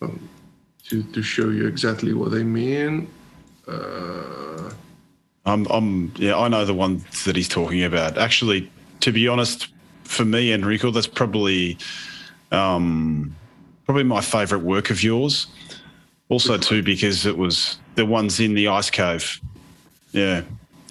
[0.00, 0.28] um,
[0.90, 3.08] to, to show you exactly what I mean.
[3.66, 4.70] Uh,
[5.46, 8.18] I'm, I'm, yeah, I know the one that he's talking about.
[8.18, 9.68] Actually, to be honest,
[10.02, 11.78] for me, Enrico, that's probably,
[12.50, 13.34] um,
[13.86, 15.46] probably my favourite work of yours.
[16.28, 19.40] Also, too, because it was the ones in the ice cave.
[20.12, 20.42] Yeah,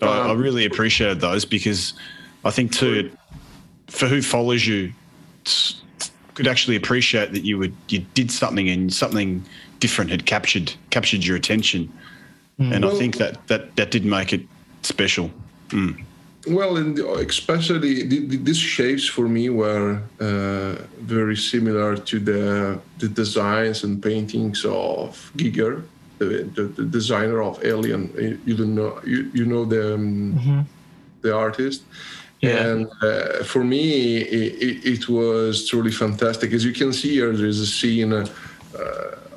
[0.02, 1.94] um, I, I, um, really appreciated those because
[2.46, 3.12] I think too,
[3.90, 4.94] for who follows you,
[6.36, 9.44] could actually appreciate that you would you did something and something
[9.80, 11.92] different had captured captured your attention,
[12.60, 12.74] mm.
[12.74, 14.42] and well, I think that that that did make it
[14.82, 15.32] special.
[15.70, 16.04] Mm.
[16.48, 18.04] Well, and especially
[18.48, 25.32] these shapes for me were uh, very similar to the the designs and paintings of
[25.36, 25.84] Giger,
[26.18, 28.40] the, the, the designer of Alien.
[28.46, 30.62] You don't know you, you know the um, mm-hmm.
[31.22, 31.84] the artist.
[32.42, 32.68] Yeah.
[32.68, 36.54] And uh, for me, it, it, was truly fantastic.
[36.54, 38.26] As you can see here, there's a scene uh,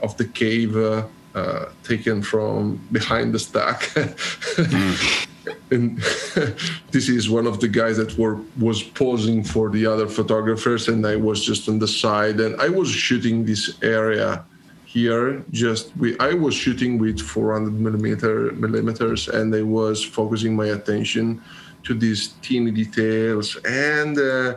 [0.03, 3.81] of the cave uh, uh, taken from behind the stack.
[3.95, 5.29] mm.
[5.73, 5.99] And
[6.93, 11.05] this is one of the guys that were was posing for the other photographers, and
[11.05, 14.45] I was just on the side, and I was shooting this area
[14.85, 15.43] here.
[15.51, 21.43] Just we, I was shooting with 400 millimeter millimeters, and I was focusing my attention
[21.85, 24.19] to these teeny details and.
[24.19, 24.57] Uh,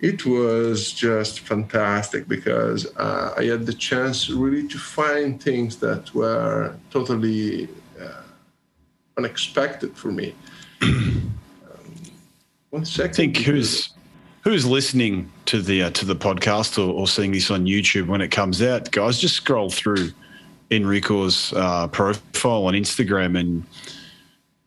[0.00, 6.14] it was just fantastic because uh, I had the chance really to find things that
[6.14, 7.68] were totally
[8.00, 8.22] uh,
[9.16, 10.34] unexpected for me.
[10.82, 11.32] um,
[12.70, 13.10] one second.
[13.10, 13.90] I think who's
[14.42, 18.20] who's listening to the uh, to the podcast or, or, seeing this on YouTube when
[18.20, 20.12] it comes out, guys, just scroll through
[20.70, 23.64] Enrico's uh, profile on Instagram, and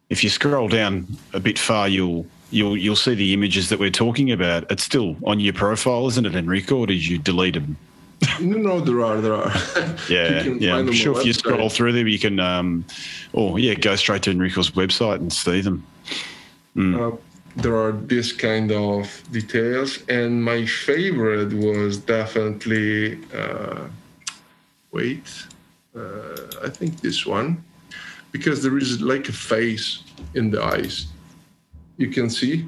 [0.10, 3.92] if you scroll down a bit far, you'll you'll you'll see the images that we're
[3.92, 4.70] talking about.
[4.72, 6.80] It's still on your profile, isn't it, Enrico?
[6.80, 7.78] Or did you delete them?
[8.42, 9.52] no, no, there are, there are.
[10.10, 10.76] yeah, yeah.
[10.76, 12.86] I'm sure if you scroll through them, you can, um,
[13.34, 15.86] or yeah, go straight to Enrico's website and see them.
[16.76, 17.14] Mm.
[17.14, 17.18] Uh,
[17.56, 23.20] there are this kind of details, and my favorite was definitely.
[23.34, 23.88] Uh,
[24.92, 25.46] wait,
[25.96, 27.64] uh, I think this one,
[28.32, 31.08] because there is like a face in the eyes
[32.00, 32.66] you can see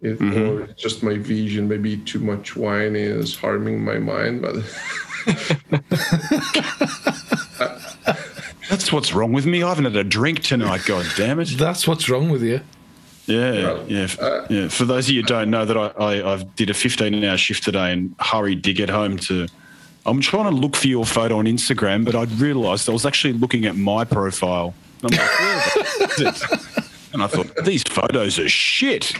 [0.00, 0.62] it, mm-hmm.
[0.62, 1.68] or just my vision.
[1.68, 4.54] Maybe too much wine is harming my mind, but.
[8.70, 9.62] That's what's wrong with me.
[9.62, 10.82] I haven't had a drink tonight.
[10.86, 11.48] God damn it!
[11.58, 12.60] That's what's wrong with you.
[13.26, 14.68] Yeah, well, yeah, uh, yeah.
[14.68, 17.64] For those of you who don't know, that I, I, I did a 15-hour shift
[17.64, 19.48] today and hurried to get home to.
[20.06, 23.34] I'm trying to look for your photo on Instagram, but I realised I was actually
[23.34, 24.74] looking at my profile.
[25.02, 25.20] I'm like,
[27.12, 29.14] and I thought, these photos are shit.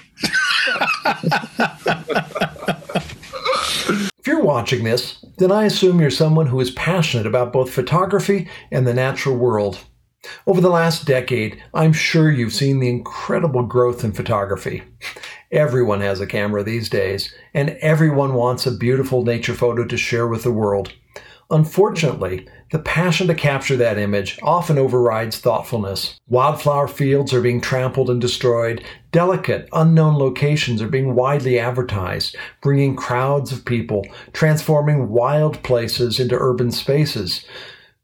[4.19, 8.49] If you're watching this, then I assume you're someone who is passionate about both photography
[8.71, 9.79] and the natural world.
[10.47, 14.83] Over the last decade, I'm sure you've seen the incredible growth in photography.
[15.51, 20.29] Everyone has a camera these days, and everyone wants a beautiful nature photo to share
[20.29, 20.93] with the world.
[21.53, 26.21] Unfortunately, the passion to capture that image often overrides thoughtfulness.
[26.29, 28.85] Wildflower fields are being trampled and destroyed.
[29.11, 36.39] Delicate, unknown locations are being widely advertised, bringing crowds of people, transforming wild places into
[36.39, 37.45] urban spaces.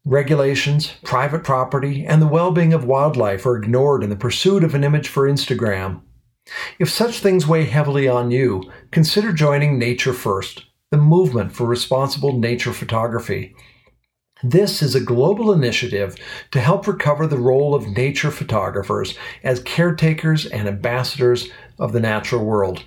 [0.03, 4.75] Regulations, private property, and the well being of wildlife are ignored in the pursuit of
[4.75, 6.01] an image for Instagram.
[6.79, 12.39] If such things weigh heavily on you, consider joining Nature First the Movement for Responsible
[12.39, 13.53] Nature Photography.
[14.41, 16.15] This is a global initiative
[16.51, 22.45] to help recover the role of nature photographers as caretakers and ambassadors of the natural
[22.45, 22.85] world.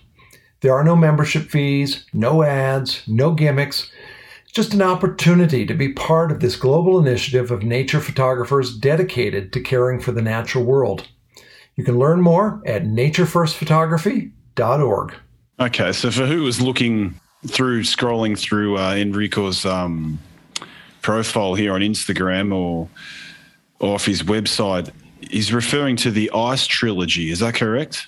[0.62, 3.92] There are no membership fees, no ads, no gimmicks,
[4.50, 9.60] just an opportunity to be part of this global initiative of nature photographers dedicated to
[9.60, 11.06] caring for the natural world.
[11.76, 15.14] You can learn more at naturefirstphotography.org.
[15.60, 20.18] Okay, so for who was looking through, scrolling through uh, Enrico's um,
[21.02, 22.88] profile here on Instagram or,
[23.78, 27.30] or off his website, he's referring to the Ice trilogy.
[27.30, 28.06] Is that correct?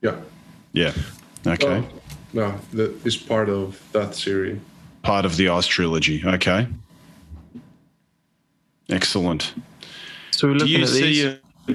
[0.00, 0.16] Yeah.
[0.72, 0.92] Yeah.
[1.46, 1.80] Okay.
[1.80, 1.88] Well,
[2.32, 4.58] no, that is part of that series.
[5.02, 6.22] Part of the Ice trilogy.
[6.24, 6.66] Okay.
[8.88, 9.54] Excellent.
[10.30, 11.22] So we're Do looking you at these.
[11.22, 11.74] see?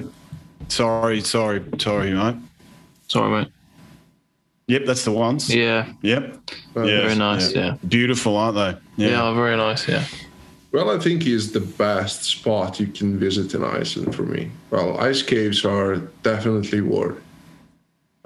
[0.68, 2.36] sorry, sorry, sorry, mate.
[3.08, 3.52] Sorry, mate.
[4.68, 5.54] Yep, that's the ones.
[5.54, 6.40] Yeah, Yep.
[6.76, 7.52] Uh, Yeah, very nice.
[7.54, 7.76] Yeah.
[7.86, 9.06] Beautiful, aren't they?
[9.06, 9.86] yeah, very nice.
[9.88, 10.04] Yeah.
[10.72, 14.50] Well, I think is the best spot you can visit in Iceland for me.
[14.70, 17.18] Well, ice caves are definitely worth.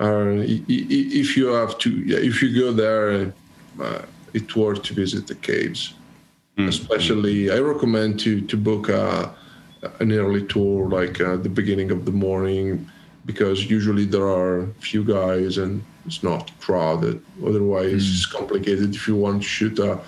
[0.00, 3.32] Uh, if you have to, if you go there,
[3.78, 5.94] uh, it's worth to visit the caves.
[6.58, 9.34] Especially, I recommend to to book a,
[10.00, 12.86] an early tour, like uh, the beginning of the morning,
[13.30, 17.22] because usually there are few guys and it's not crowded.
[17.46, 20.00] Otherwise, it's complicated if you want to shoot a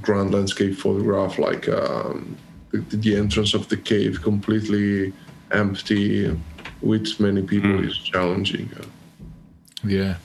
[0.00, 2.36] grand landscape photograph like um,
[2.70, 5.12] the, the entrance of the cave completely
[5.50, 6.36] empty
[6.80, 8.70] with many people is challenging
[9.84, 10.16] Yeah.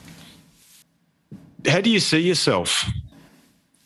[1.66, 2.84] How do you see yourself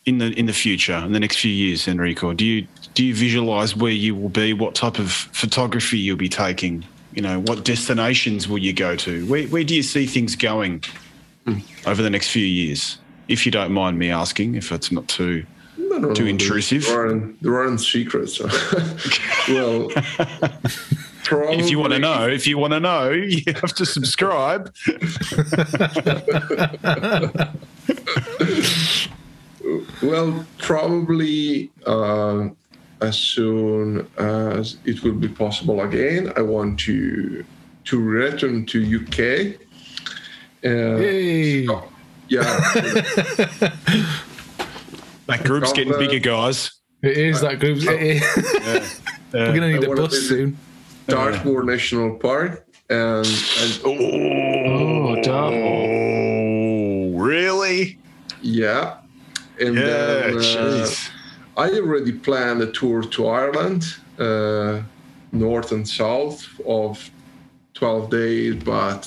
[0.05, 2.33] in the in the future, in the next few years, Enrico?
[2.35, 4.53] Do you do you visualize where you will be?
[4.53, 6.85] What type of photography you'll be taking?
[7.19, 9.27] You know, what destinations will you go to?
[9.27, 10.85] Where where do you see things going
[11.85, 12.99] over the next few years?
[13.27, 15.45] If you don't mind me asking, if it's not too
[15.77, 16.85] don't Too intrusive?
[16.85, 18.39] there aren't, there aren't secrets
[19.49, 19.91] well
[21.25, 24.73] probably, If you want to know, if you want to know, you have to subscribe.
[30.03, 32.51] well probably uh,
[33.01, 37.45] as soon as it will be possible again i want to
[37.85, 39.19] to return to uk
[40.65, 41.67] uh, Hey.
[41.67, 41.89] so-
[42.29, 42.43] yeah
[45.27, 46.11] That group's getting Scotland.
[46.11, 46.73] bigger, guys.
[47.03, 47.79] It is that group.
[47.83, 49.01] It is.
[49.33, 50.57] We're gonna need I a bus soon.
[51.07, 57.13] Dartmoor National Park and, and Oh, Dartmoor.
[57.15, 57.99] Oh, really?
[58.41, 58.99] yeah,
[59.61, 61.11] and Yeah, then uh, jeez.
[61.59, 63.85] I already planned a tour to Ireland,
[64.19, 64.83] uh,
[65.33, 67.11] north and south of
[67.75, 69.03] twelve days, but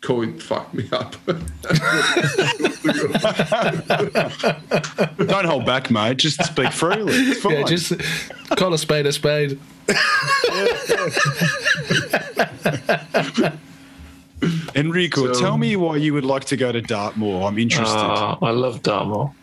[0.00, 1.14] COVID fucked me up.
[5.28, 6.16] Don't hold back, mate.
[6.16, 7.34] Just speak freely.
[7.34, 7.52] Fine.
[7.52, 7.92] Yeah, just
[8.56, 9.58] call a spade a spade.
[14.74, 17.46] Enrico, So- tell me why you would like to go to Dartmoor.
[17.46, 17.96] I'm interested.
[17.98, 19.34] Ah, I love Dartmoor.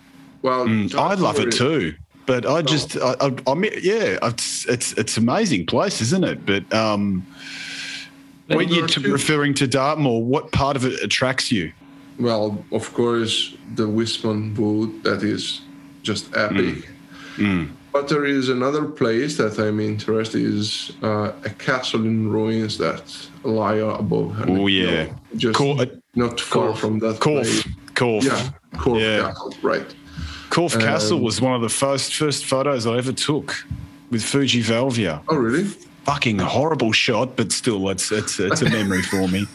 [0.42, 1.94] well, Mm, I love it Dartmoor- too.
[2.28, 6.46] But I just, I, I, I mean, yeah, it's it's it's amazing place, isn't it?
[6.46, 7.26] But um,
[8.48, 11.72] when you're two- referring to Dartmoor, what part of it attracts you?
[12.20, 15.62] Well, of course, the Wistman Wood that is
[16.04, 16.90] just epic.
[17.38, 17.70] Mm.
[17.94, 23.04] But there is another place that I'm interested is uh, a castle in ruins that
[23.44, 24.36] lie above.
[24.50, 25.86] Oh yeah, just Cor- uh,
[26.16, 26.78] not far Corfe.
[26.78, 27.64] from that Corfe, place.
[27.96, 28.50] Corfe, Yeah,
[28.82, 29.22] Corfe Yeah.
[29.28, 29.96] Castle, right?
[30.50, 33.56] Corfe Castle Um, was one of the first first photos I ever took
[34.12, 35.22] with Fuji Velvia.
[35.28, 35.66] Oh, really?
[36.06, 39.46] Fucking horrible shot, but still, it's it's it's a memory for me.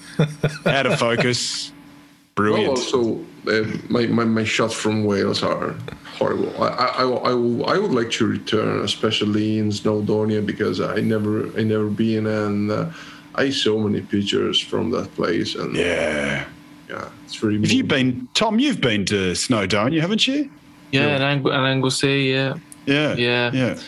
[0.66, 2.68] Out of focus, Well, brilliant.
[2.70, 5.74] also, uh, my, my, my shots from Wales are
[6.18, 6.52] horrible.
[6.62, 11.00] I, I, I, I will- I would like to return, especially in Snowdonia, because I
[11.00, 12.87] never I never been and uh,
[13.35, 16.44] I saw many pictures from that place, and yeah,
[16.90, 17.08] yeah.
[17.25, 17.60] it's really.
[17.62, 18.58] Have you been, Tom?
[18.60, 20.50] You've been to Snowdonia, haven't you?
[20.92, 22.24] Yeah, and, Ang- and Anglesey.
[22.34, 22.54] Yeah,
[22.86, 23.14] Yeah.
[23.16, 23.50] Yeah.
[23.52, 23.78] Yeah.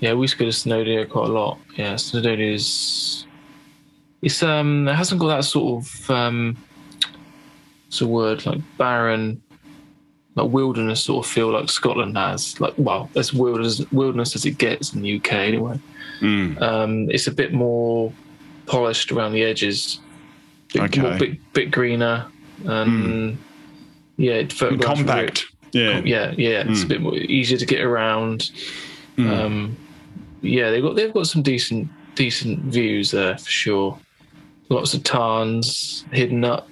[0.00, 0.12] yeah.
[0.14, 1.58] We used to go to Snowdonia quite a lot.
[1.76, 3.24] Yeah, Snowdonia is.
[4.22, 4.88] It's um.
[4.88, 6.56] It hasn't got that sort of um.
[7.86, 9.40] It's a word like barren,
[10.34, 12.60] like wilderness sort of feel like Scotland has.
[12.60, 15.78] Like well, as wilderness wilderness as it gets in the UK anyway.
[16.20, 16.60] Mm.
[16.60, 18.12] Um, it's a bit more
[18.66, 20.00] polished around the edges.
[20.74, 21.00] Bit, Okay.
[21.00, 22.26] more, bit, bit greener.
[22.66, 23.38] And
[24.16, 25.46] yeah, it And photographs really- compact.
[25.72, 26.00] Yeah.
[26.04, 26.88] yeah, yeah, it's a hmm.
[26.88, 28.50] bit more easier to get around.
[29.16, 29.30] Hmm.
[29.30, 29.76] Um,
[30.40, 33.98] yeah, they've got they've got some decent decent views there for sure.
[34.70, 36.68] Lots of tarns hidden up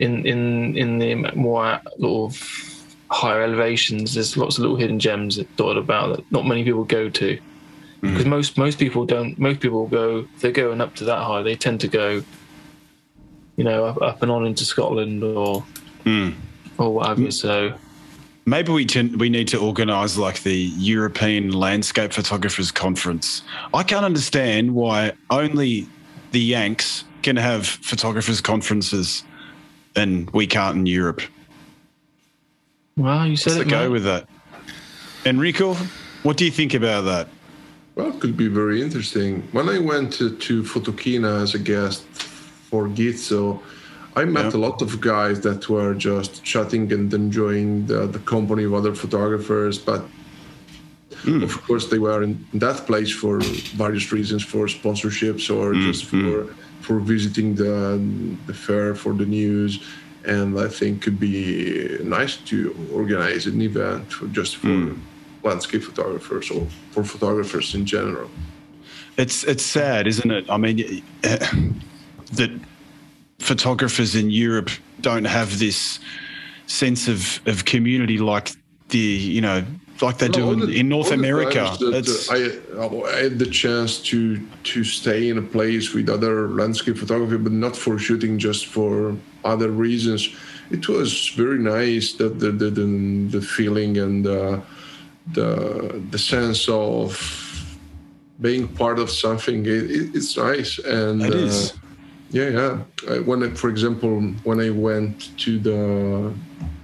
[0.00, 2.70] in in in the more sort of
[3.10, 7.08] higher elevations, there's lots of little hidden gems dotted about that not many people go
[7.08, 7.38] to.
[8.00, 8.10] Hmm.
[8.10, 9.38] Because most most people don't.
[9.38, 10.26] Most people go.
[10.38, 12.22] They're going up to that high, they tend to go,
[13.56, 15.64] you know, up, up and on into Scotland or
[16.78, 17.30] or whatever.
[17.30, 17.74] So
[18.50, 23.42] Maybe we can, we need to organise like the European Landscape Photographers Conference.
[23.72, 25.86] I can't understand why only
[26.32, 29.22] the Yanks can have photographers conferences
[29.94, 31.22] and we can't in Europe.
[32.96, 33.70] well, you said Let's it.
[33.70, 33.88] go mate.
[33.92, 34.28] with that.
[35.24, 35.74] Enrico,
[36.24, 37.28] what do you think about that?
[37.94, 39.42] Well, it could be very interesting.
[39.52, 43.62] When I went to, to Photokina as a guest for Gitzo,
[44.16, 44.58] I met Yeah.
[44.58, 48.94] a lot of guys that were just chatting and enjoying the, the company of other
[48.94, 49.78] photographers.
[49.78, 50.02] But
[51.24, 51.42] hmm.
[51.42, 53.40] of course, they were in that place for
[53.76, 56.22] various reasons, for sponsorships or hmm, just hmm.
[56.22, 58.00] for for visiting the
[58.46, 59.80] the fair for the news.
[60.24, 62.56] And I think it could be nice to
[62.92, 64.94] organize an event for just for
[65.42, 68.30] landscape photographers or for photographers in general.
[69.16, 70.44] It's it's sad, isn't it?
[70.50, 72.50] I mean, that
[73.40, 74.70] photographers in Europe
[75.00, 75.98] don't have this
[76.66, 78.52] sense of, of community like
[78.90, 79.64] the you know
[80.02, 81.76] like they do in, the- in North the America.
[81.80, 84.38] It's, uh, I, I had the chance to
[84.72, 89.14] to stay in a place with other landscape photography, but not for shooting, just for
[89.44, 90.28] other reasons.
[90.70, 92.86] It was very nice that the the, the,
[93.38, 94.60] the feeling and uh,
[95.32, 97.10] the the sense of
[98.40, 99.66] being part of something.
[99.66, 101.74] It, it, it's nice and It uh, is.
[102.30, 103.18] Yeah, yeah.
[103.20, 106.34] When, I, for example, when I went to the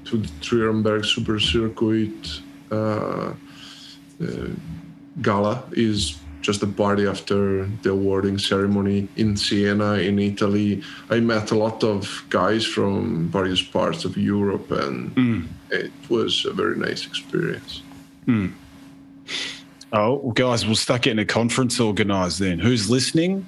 [0.06, 2.40] to the Trierenberg Super Circuit
[2.70, 3.32] uh,
[4.22, 4.48] uh,
[5.20, 10.82] gala, is just a party after the awarding ceremony in Siena, in Italy.
[11.10, 15.12] I met a lot of guys from various parts of Europe, and
[15.70, 17.82] it was a very nice experience.
[19.92, 22.60] oh, well, guys, we'll start getting a conference organised then.
[22.60, 23.44] Who's listening?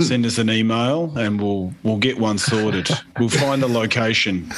[0.00, 2.88] Send us an email and we'll we'll get one sorted.
[3.18, 4.50] we'll find the location.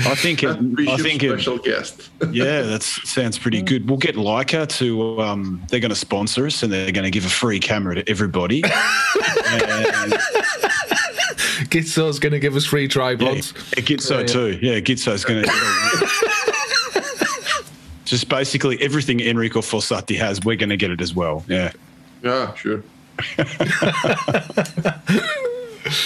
[0.00, 2.10] I think it, I should think it, special guest.
[2.30, 3.88] yeah, that sounds pretty good.
[3.88, 5.20] We'll get Leica to.
[5.20, 8.08] Um, they're going to sponsor us, and they're going to give a free camera to
[8.08, 8.62] everybody.
[8.64, 10.12] and,
[11.70, 13.52] Gitzo's going to give us free yeah, tripods.
[13.52, 14.58] Gitzo too.
[14.60, 15.50] Yeah, Gitzo's going to.
[18.04, 21.44] Just basically everything Enrico Fossati has, we're going to get it as well.
[21.48, 21.72] Yeah.
[22.22, 22.82] Yeah, sure.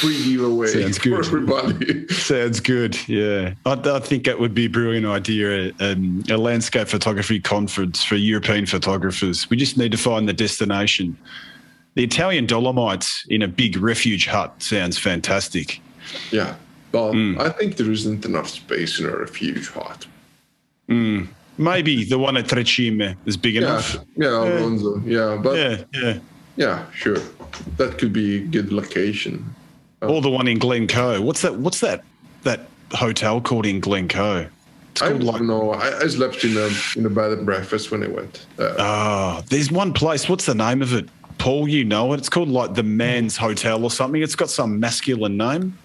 [0.00, 1.24] Free giveaway Sounds for good.
[1.26, 2.06] everybody.
[2.08, 2.96] Sounds good.
[3.08, 5.72] Yeah, I, I think that would be a brilliant idea.
[5.80, 9.48] Um, a landscape photography conference for European photographers.
[9.48, 11.16] We just need to find the destination.
[11.94, 15.80] The Italian Dolomites in a big refuge hut sounds fantastic.
[16.30, 16.54] Yeah,
[16.92, 17.40] but Hmm.
[17.40, 20.06] I think there isn't enough space in a refuge hut.
[21.56, 23.96] Maybe the one at Tre Cime is big Yeah, enough.
[24.16, 25.02] yeah, Auronzo.
[25.06, 25.84] Yeah, but yeah.
[25.94, 26.18] Yeah,
[26.61, 26.84] yeah.
[26.92, 27.18] sure.
[27.76, 29.54] That could be a good location.
[30.02, 31.20] Or the one in Glencoe.
[31.20, 31.56] What's that?
[31.56, 32.04] What's that?
[32.44, 32.61] That
[32.92, 34.48] hotel called in Glencoe?
[34.92, 35.42] It's I don't like.
[35.42, 35.72] know.
[35.72, 38.46] I, I slept in a in a bed and breakfast when I went.
[38.58, 40.28] Uh, Ah, there's one place.
[40.28, 41.08] What's the name of it?
[41.38, 42.18] Paul, you know it.
[42.18, 44.22] It's called like the Man's Hotel or something.
[44.22, 45.76] It's got some masculine name.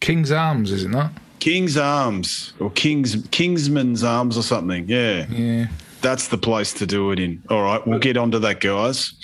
[0.00, 1.10] King's Arms, isn't that?
[1.40, 4.86] King's Arms or King's Kingsman's Arms or something.
[4.88, 5.66] Yeah, Yeah.
[6.02, 7.42] that's the place to do it in.
[7.50, 9.14] All right, we'll get onto that, guys.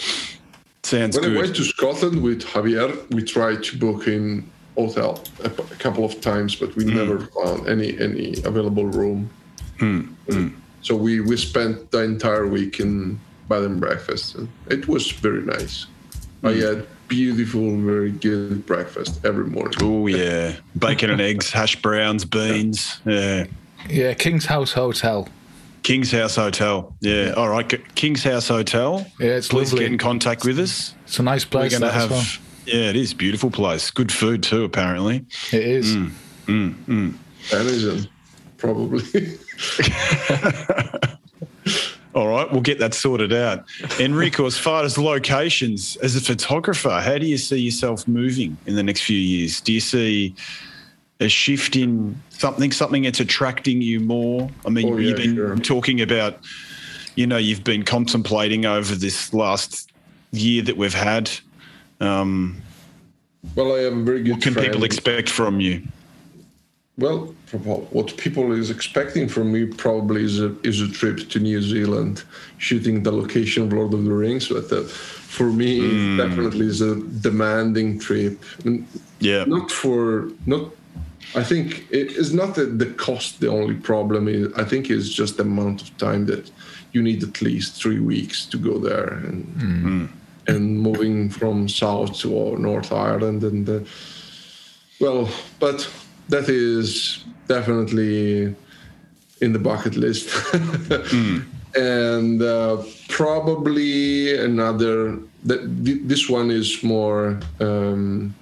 [0.87, 5.47] Sounds when I went to Scotland with Javier, we tried to book in hotel a,
[5.49, 6.95] a couple of times, but we Hmm.
[7.01, 9.29] never found any any available room.
[9.81, 10.03] Hmm,
[10.83, 13.19] So we we spent the entire week in
[13.49, 15.87] bed and breakfast, and it was very nice.
[16.45, 16.61] I Hmm.
[16.67, 16.79] had
[17.09, 19.79] beautiful, very good breakfast every morning.
[19.83, 22.79] Oh yeah, bacon and eggs, hash browns, beans.
[23.07, 23.47] Yeah,
[23.91, 25.27] Yeah, King's House Hotel.
[25.87, 26.97] King's House Hotel.
[27.01, 29.07] Yeah, all right, King's House Hotel.
[29.21, 29.85] Yeah, it's Please lovely.
[29.85, 30.97] get in contact with us.
[31.05, 32.11] It's a nice place We're going to that as have.
[32.11, 32.25] well.
[32.67, 33.93] Yeah, it is beautiful place.
[33.93, 35.25] Good food too, apparently.
[35.53, 35.95] It is.
[36.47, 37.11] Hmm.
[37.53, 38.09] Amazon,
[38.57, 39.05] probably.
[42.17, 43.65] All right, we'll get that sorted out.
[44.01, 48.75] Enrico, as far as locations, as a photographer, how do you see yourself moving in
[48.75, 49.61] the next few years?
[49.61, 50.35] Do you see
[51.21, 54.51] a shift in something, something that's attracting you more?
[54.67, 55.57] I mean, Oh, you've been sure.
[55.57, 56.41] talking about,
[57.15, 59.91] you know, you've been contemplating over this last
[60.33, 61.31] year that we've had.
[62.01, 62.61] Um,
[63.55, 64.33] well, I have a very good.
[64.33, 64.69] what can friend.
[64.69, 65.83] people expect from you?
[66.99, 67.35] Well,
[67.91, 72.25] what people is expecting from me probably is a, is a trip to New Zealand,
[72.57, 74.49] shooting the location of Lord of the Rings.
[74.49, 76.19] But uh, for me, Hmm.
[76.21, 78.43] it definitely is a demanding trip.
[78.65, 78.87] And
[79.21, 79.45] Yeah.
[79.47, 80.71] Not for not
[81.35, 84.29] I think it is not that the cost the only problem.
[84.29, 86.51] Is I think it's just the amount of time that
[86.93, 90.09] you need at least three weeks to go there and
[90.49, 93.81] and moving from South to North Island and uh,
[95.01, 95.89] well, but
[96.29, 98.55] that is definitely
[99.41, 100.29] in the bucket list.
[101.77, 105.19] And uh, probably another.
[105.45, 108.35] That th- this one is more um,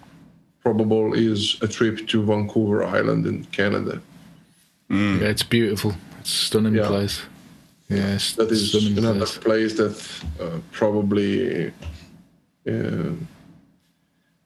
[0.69, 4.01] probable is a trip to Vancouver Island in Canada.
[4.91, 5.93] Yeah, it's beautiful.
[6.21, 6.89] It's a stunning Yeah.
[6.89, 7.23] place.
[7.91, 9.39] Yeah, it's That is stunning another place.
[9.39, 9.97] place that
[10.41, 11.67] uh, probably
[12.69, 13.13] uh,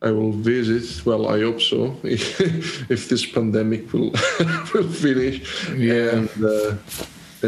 [0.02, 1.04] I will visit.
[1.06, 1.96] Well, I hope so.
[2.94, 4.10] if this pandemic will
[4.74, 5.36] will finish,
[5.76, 6.16] Yeah.
[6.16, 6.74] and uh,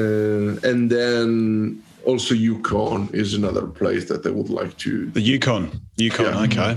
[0.01, 4.91] uh, and then also Yukon is another place that I would like to.
[5.13, 5.71] The Yukon.
[5.97, 6.45] Yukon, Yeah.
[6.47, 6.77] okay.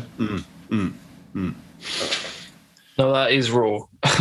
[2.98, 3.80] No, that is raw.
[4.04, 4.12] Yeah,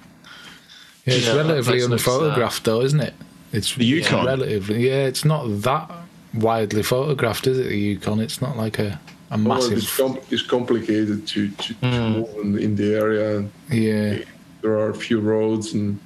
[1.06, 3.14] it's Yeah, relatively unphotographed, though, isn't it?
[3.52, 4.26] It's The Yukon?
[4.26, 4.88] relatively.
[4.88, 5.92] Yeah, it's not that
[6.34, 7.70] widely photographed, is it?
[7.70, 8.20] The Yukon.
[8.20, 9.00] It's not like a
[9.32, 9.78] a Well, massive.
[9.78, 12.20] it's, com- it's complicated to, to, to hmm.
[12.20, 13.46] move in, in the area.
[13.70, 14.20] yeah,
[14.62, 16.00] there are a few roads and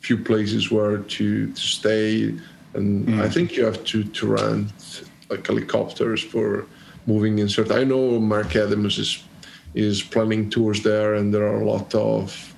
[0.00, 2.34] few places where to, to stay
[2.74, 3.20] and hmm.
[3.20, 6.66] i think you have to, to rent like helicopters for
[7.06, 9.24] moving in certain i know mark adams is
[9.74, 12.54] is planning tours there and there are a lot of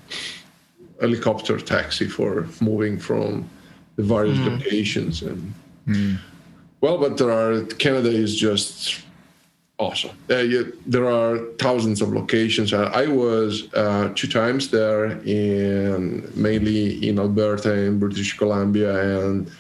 [1.01, 3.49] helicopter taxi for moving from
[3.97, 5.55] the various locations and
[6.81, 9.05] well but there are canada is just
[9.79, 10.17] awesome.
[10.31, 12.73] Uh, yeah, there are thousands of locations.
[12.73, 19.49] I, I was uh, two times there, in mainly in Alberta and British Columbia, and
[19.49, 19.51] uh,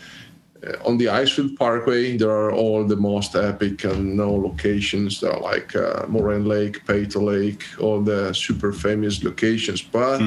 [0.84, 5.20] on the Icefield Parkway, there are all the most epic and known locations.
[5.20, 9.82] There are like uh, Moraine Lake, Peyto Lake, all the super famous locations.
[9.82, 10.20] But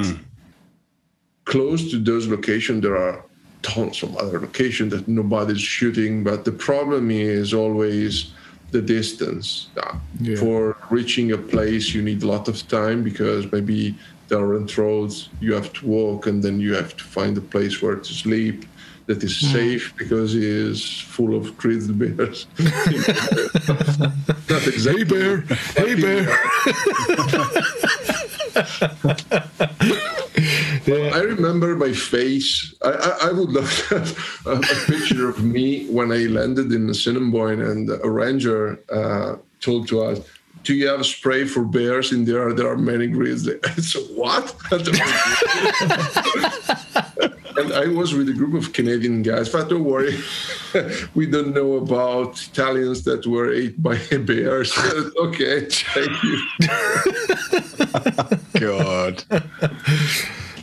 [1.45, 3.23] close to those locations, there are
[3.61, 6.23] tons of other locations that nobody's shooting.
[6.23, 8.31] But the problem is always
[8.71, 9.69] the distance.
[9.77, 10.35] Uh, Yeah.
[10.37, 13.95] For reaching a place, you need a lot of time because maybe
[14.27, 15.29] there aren't roads.
[15.39, 18.65] You have to walk, and then you have to find a place where to sleep
[19.07, 22.45] that is safe because he is full of grizzly bears.
[24.49, 25.03] Not exactly.
[25.03, 25.41] Hey bear,
[25.75, 26.39] hey bear.
[31.17, 32.73] I remember my face.
[32.81, 36.71] I, I, I would love to have a, a picture of me when I landed
[36.71, 40.19] in Assiniboine, and a ranger uh, told to us,
[40.63, 42.53] "Do you have spray for bears in there?
[42.53, 44.53] There are many grizzly." I said, "What?"
[47.57, 49.49] And I was with a group of Canadian guys.
[49.49, 50.17] But don't worry,
[51.15, 54.77] we don't know about Italians that were ate by a bears.
[55.17, 56.39] okay, thank you.
[58.59, 59.23] God.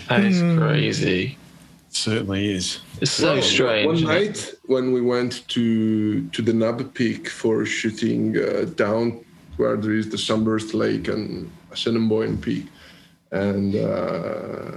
[0.09, 1.39] That is crazy.
[1.91, 2.81] Certainly is.
[3.01, 3.87] It's so Well, strange.
[3.87, 9.25] One night when we went to to the Nub Peak for shooting uh, down
[9.57, 12.67] where there is the Sunburst Lake and Assiniboine Peak,
[13.31, 14.73] and uh,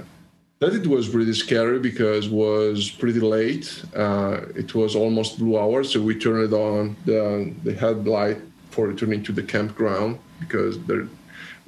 [0.60, 3.84] that it was pretty scary because was pretty late.
[3.95, 8.38] Uh, it was almost blue hour, so we turned on the the headlight
[8.72, 11.08] for returning to the campground because there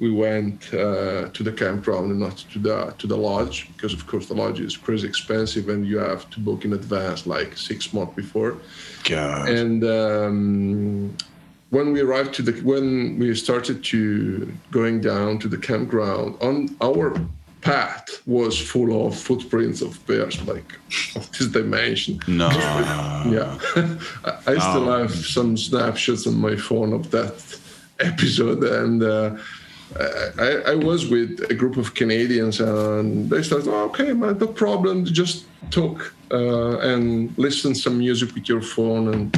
[0.00, 4.06] we went uh, to the campground and not to the to the lodge because of
[4.06, 7.92] course the lodge is crazy expensive and you have to book in advance like six
[7.92, 8.56] months before
[9.04, 9.48] God.
[9.48, 11.16] and um,
[11.68, 16.74] when we arrived to the when we started to going down to the campground on
[16.80, 17.14] our
[17.60, 20.72] path was full of footprints of bears like
[21.16, 22.48] of this dimension no.
[23.36, 23.58] yeah
[24.24, 24.98] I, I still Oh.
[25.02, 27.34] have some snapshots on my phone of that
[27.98, 29.36] episode and uh,
[30.38, 34.46] I, I was with a group of Canadians and they started, oh, okay, man, no
[34.46, 35.04] problem.
[35.04, 39.12] Just talk uh, and listen some music with your phone.
[39.12, 39.36] And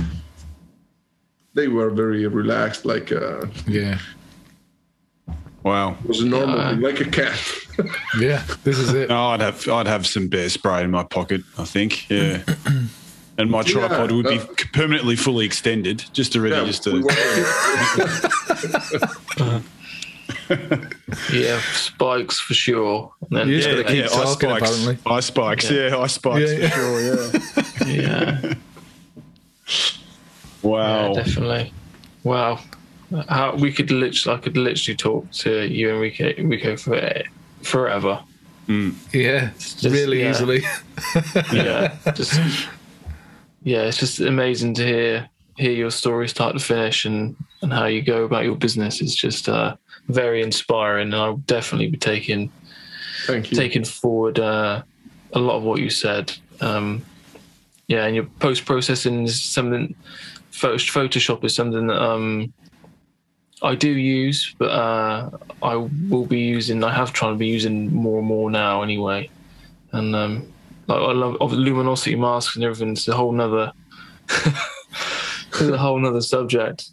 [1.54, 3.98] they were very relaxed, like uh, Yeah,
[5.64, 5.96] Wow.
[6.02, 6.70] it was a normal, Yeah.
[6.88, 7.38] like a cat.
[8.18, 8.42] yeah.
[8.64, 9.08] This is it.
[9.08, 11.42] No, I'd have I'd have some bear spray in my pocket.
[11.58, 12.08] I think.
[12.10, 12.42] Yeah.
[13.38, 14.44] And my tripod would be uh,
[14.74, 17.02] permanently fully extended, just to ready, Yeah, just to.
[17.02, 17.10] were-
[21.32, 23.12] Yeah, spikes for sure.
[23.30, 24.70] And then, You just Yeah, gotta keep yeah, ice talking, spikes.
[24.70, 24.98] apparently.
[25.12, 26.68] Ice spikes, yeah, ice spikes Yeah, yeah.
[26.68, 27.00] for sure.
[27.86, 28.40] Yeah.
[28.44, 28.54] yeah,
[30.62, 31.08] Wow.
[31.14, 31.72] yeah, definitely.
[32.24, 32.60] Wow.
[33.28, 37.22] How we could literally, I could literally talk to you, and Enrique, Enrico, for
[37.62, 38.22] forever.
[39.12, 40.30] Yeah, just- really yeah.
[40.30, 40.62] easily.
[41.52, 42.40] Yeah, just
[43.64, 47.84] yeah, it's just amazing to hear hear your story start to finish and and how
[47.86, 49.76] you go about your business is just uh,
[50.08, 52.50] very inspiring, and I'll definitely be taking
[53.26, 53.56] Thank you.
[53.56, 54.82] taking forward uh,
[55.32, 56.32] a lot of what you said.
[56.60, 57.04] Um,
[57.88, 59.94] yeah, and your post processing is something.
[60.50, 62.52] Photos- Photoshop is something that um,
[63.62, 65.30] I do use, but uh,
[65.62, 66.82] I will be using.
[66.82, 69.30] I have tried to be using more and more now, anyway.
[69.92, 70.52] And um,
[70.88, 72.90] like I love of luminosity masks and everything.
[72.90, 73.72] It's a whole nother,
[74.28, 76.90] it's a whole nother subject.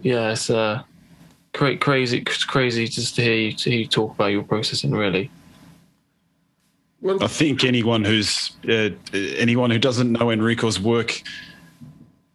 [0.00, 0.82] Yeah, it's uh,
[1.52, 2.22] cra- crazy.
[2.22, 4.92] Crazy just to hear you, to hear you talk about your processing.
[4.92, 5.30] Really.
[7.20, 11.22] I think anyone who's uh, anyone who doesn't know Enrico's work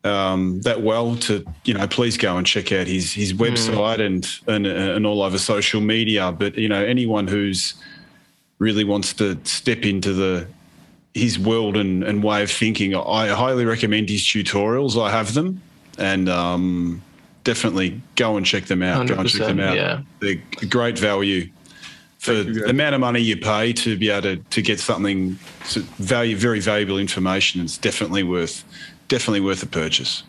[0.04, 4.28] um, that well to you know please go and check out his his website and,
[4.48, 6.32] and and all over social media.
[6.32, 7.74] But you know anyone who's
[8.60, 10.48] really wants to step into the
[11.14, 15.02] his world and, and way of thinking, I highly recommend his tutorials.
[15.02, 15.62] I have them
[15.98, 17.02] and um,
[17.44, 19.08] definitely go and check them out.
[19.08, 19.76] Go and check them out.
[19.76, 20.02] yeah.
[20.20, 21.50] They're great value
[22.20, 22.64] for Thank you, guys.
[22.64, 25.32] the amount of money you pay to be able to, to get something
[25.98, 27.62] value, very valuable information.
[27.62, 28.64] It's definitely worth
[29.10, 30.24] definitely worth a purchase.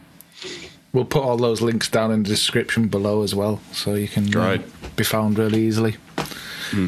[0.93, 4.35] We'll put all those links down in the description below as well, so you can
[4.37, 4.59] uh,
[4.97, 5.97] be found really easily.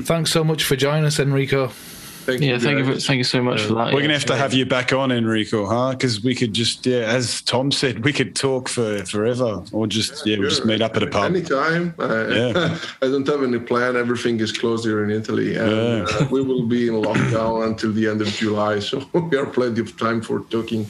[0.03, 1.69] Thanks so much for joining us, Enrico.
[1.69, 2.85] thank Yeah, thank you.
[2.95, 3.93] For, thank you so much for that.
[3.93, 4.07] We're yeah.
[4.07, 5.93] gonna have to have you back on, Enrico, huh?
[5.93, 10.27] Because we could just, yeah, as Tom said, we could talk for forever, or just
[10.27, 11.25] yeah, we'll just meet up at a pub.
[11.25, 11.95] Anytime.
[11.99, 12.79] Uh, Yeah.
[13.03, 13.97] I don't have any plan.
[13.97, 16.17] Everything is closed here in Italy, and Yeah.
[16.17, 18.81] uh, we will be in lockdown until the end of July.
[18.89, 20.89] So we have plenty of time for talking.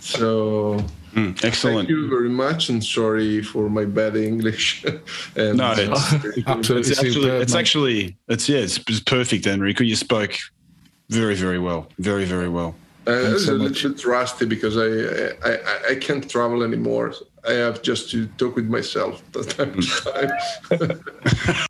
[0.00, 0.84] So
[1.14, 4.84] Mm, thank you very much, and sorry for my bad English.
[5.36, 6.14] and No, it's-
[6.46, 9.82] Absolutely It's actually, it's actually, it's yeah, it's, it's perfect, Enrico.
[9.82, 10.36] You spoke
[11.08, 12.76] very, very well, very, very well.
[13.08, 13.82] Uh, it's so a much.
[13.82, 14.88] little bit rusty because I,
[15.48, 17.14] I I I can't travel anymore.
[17.48, 19.80] I have just to talk with myself that time
[20.78, 21.60] time.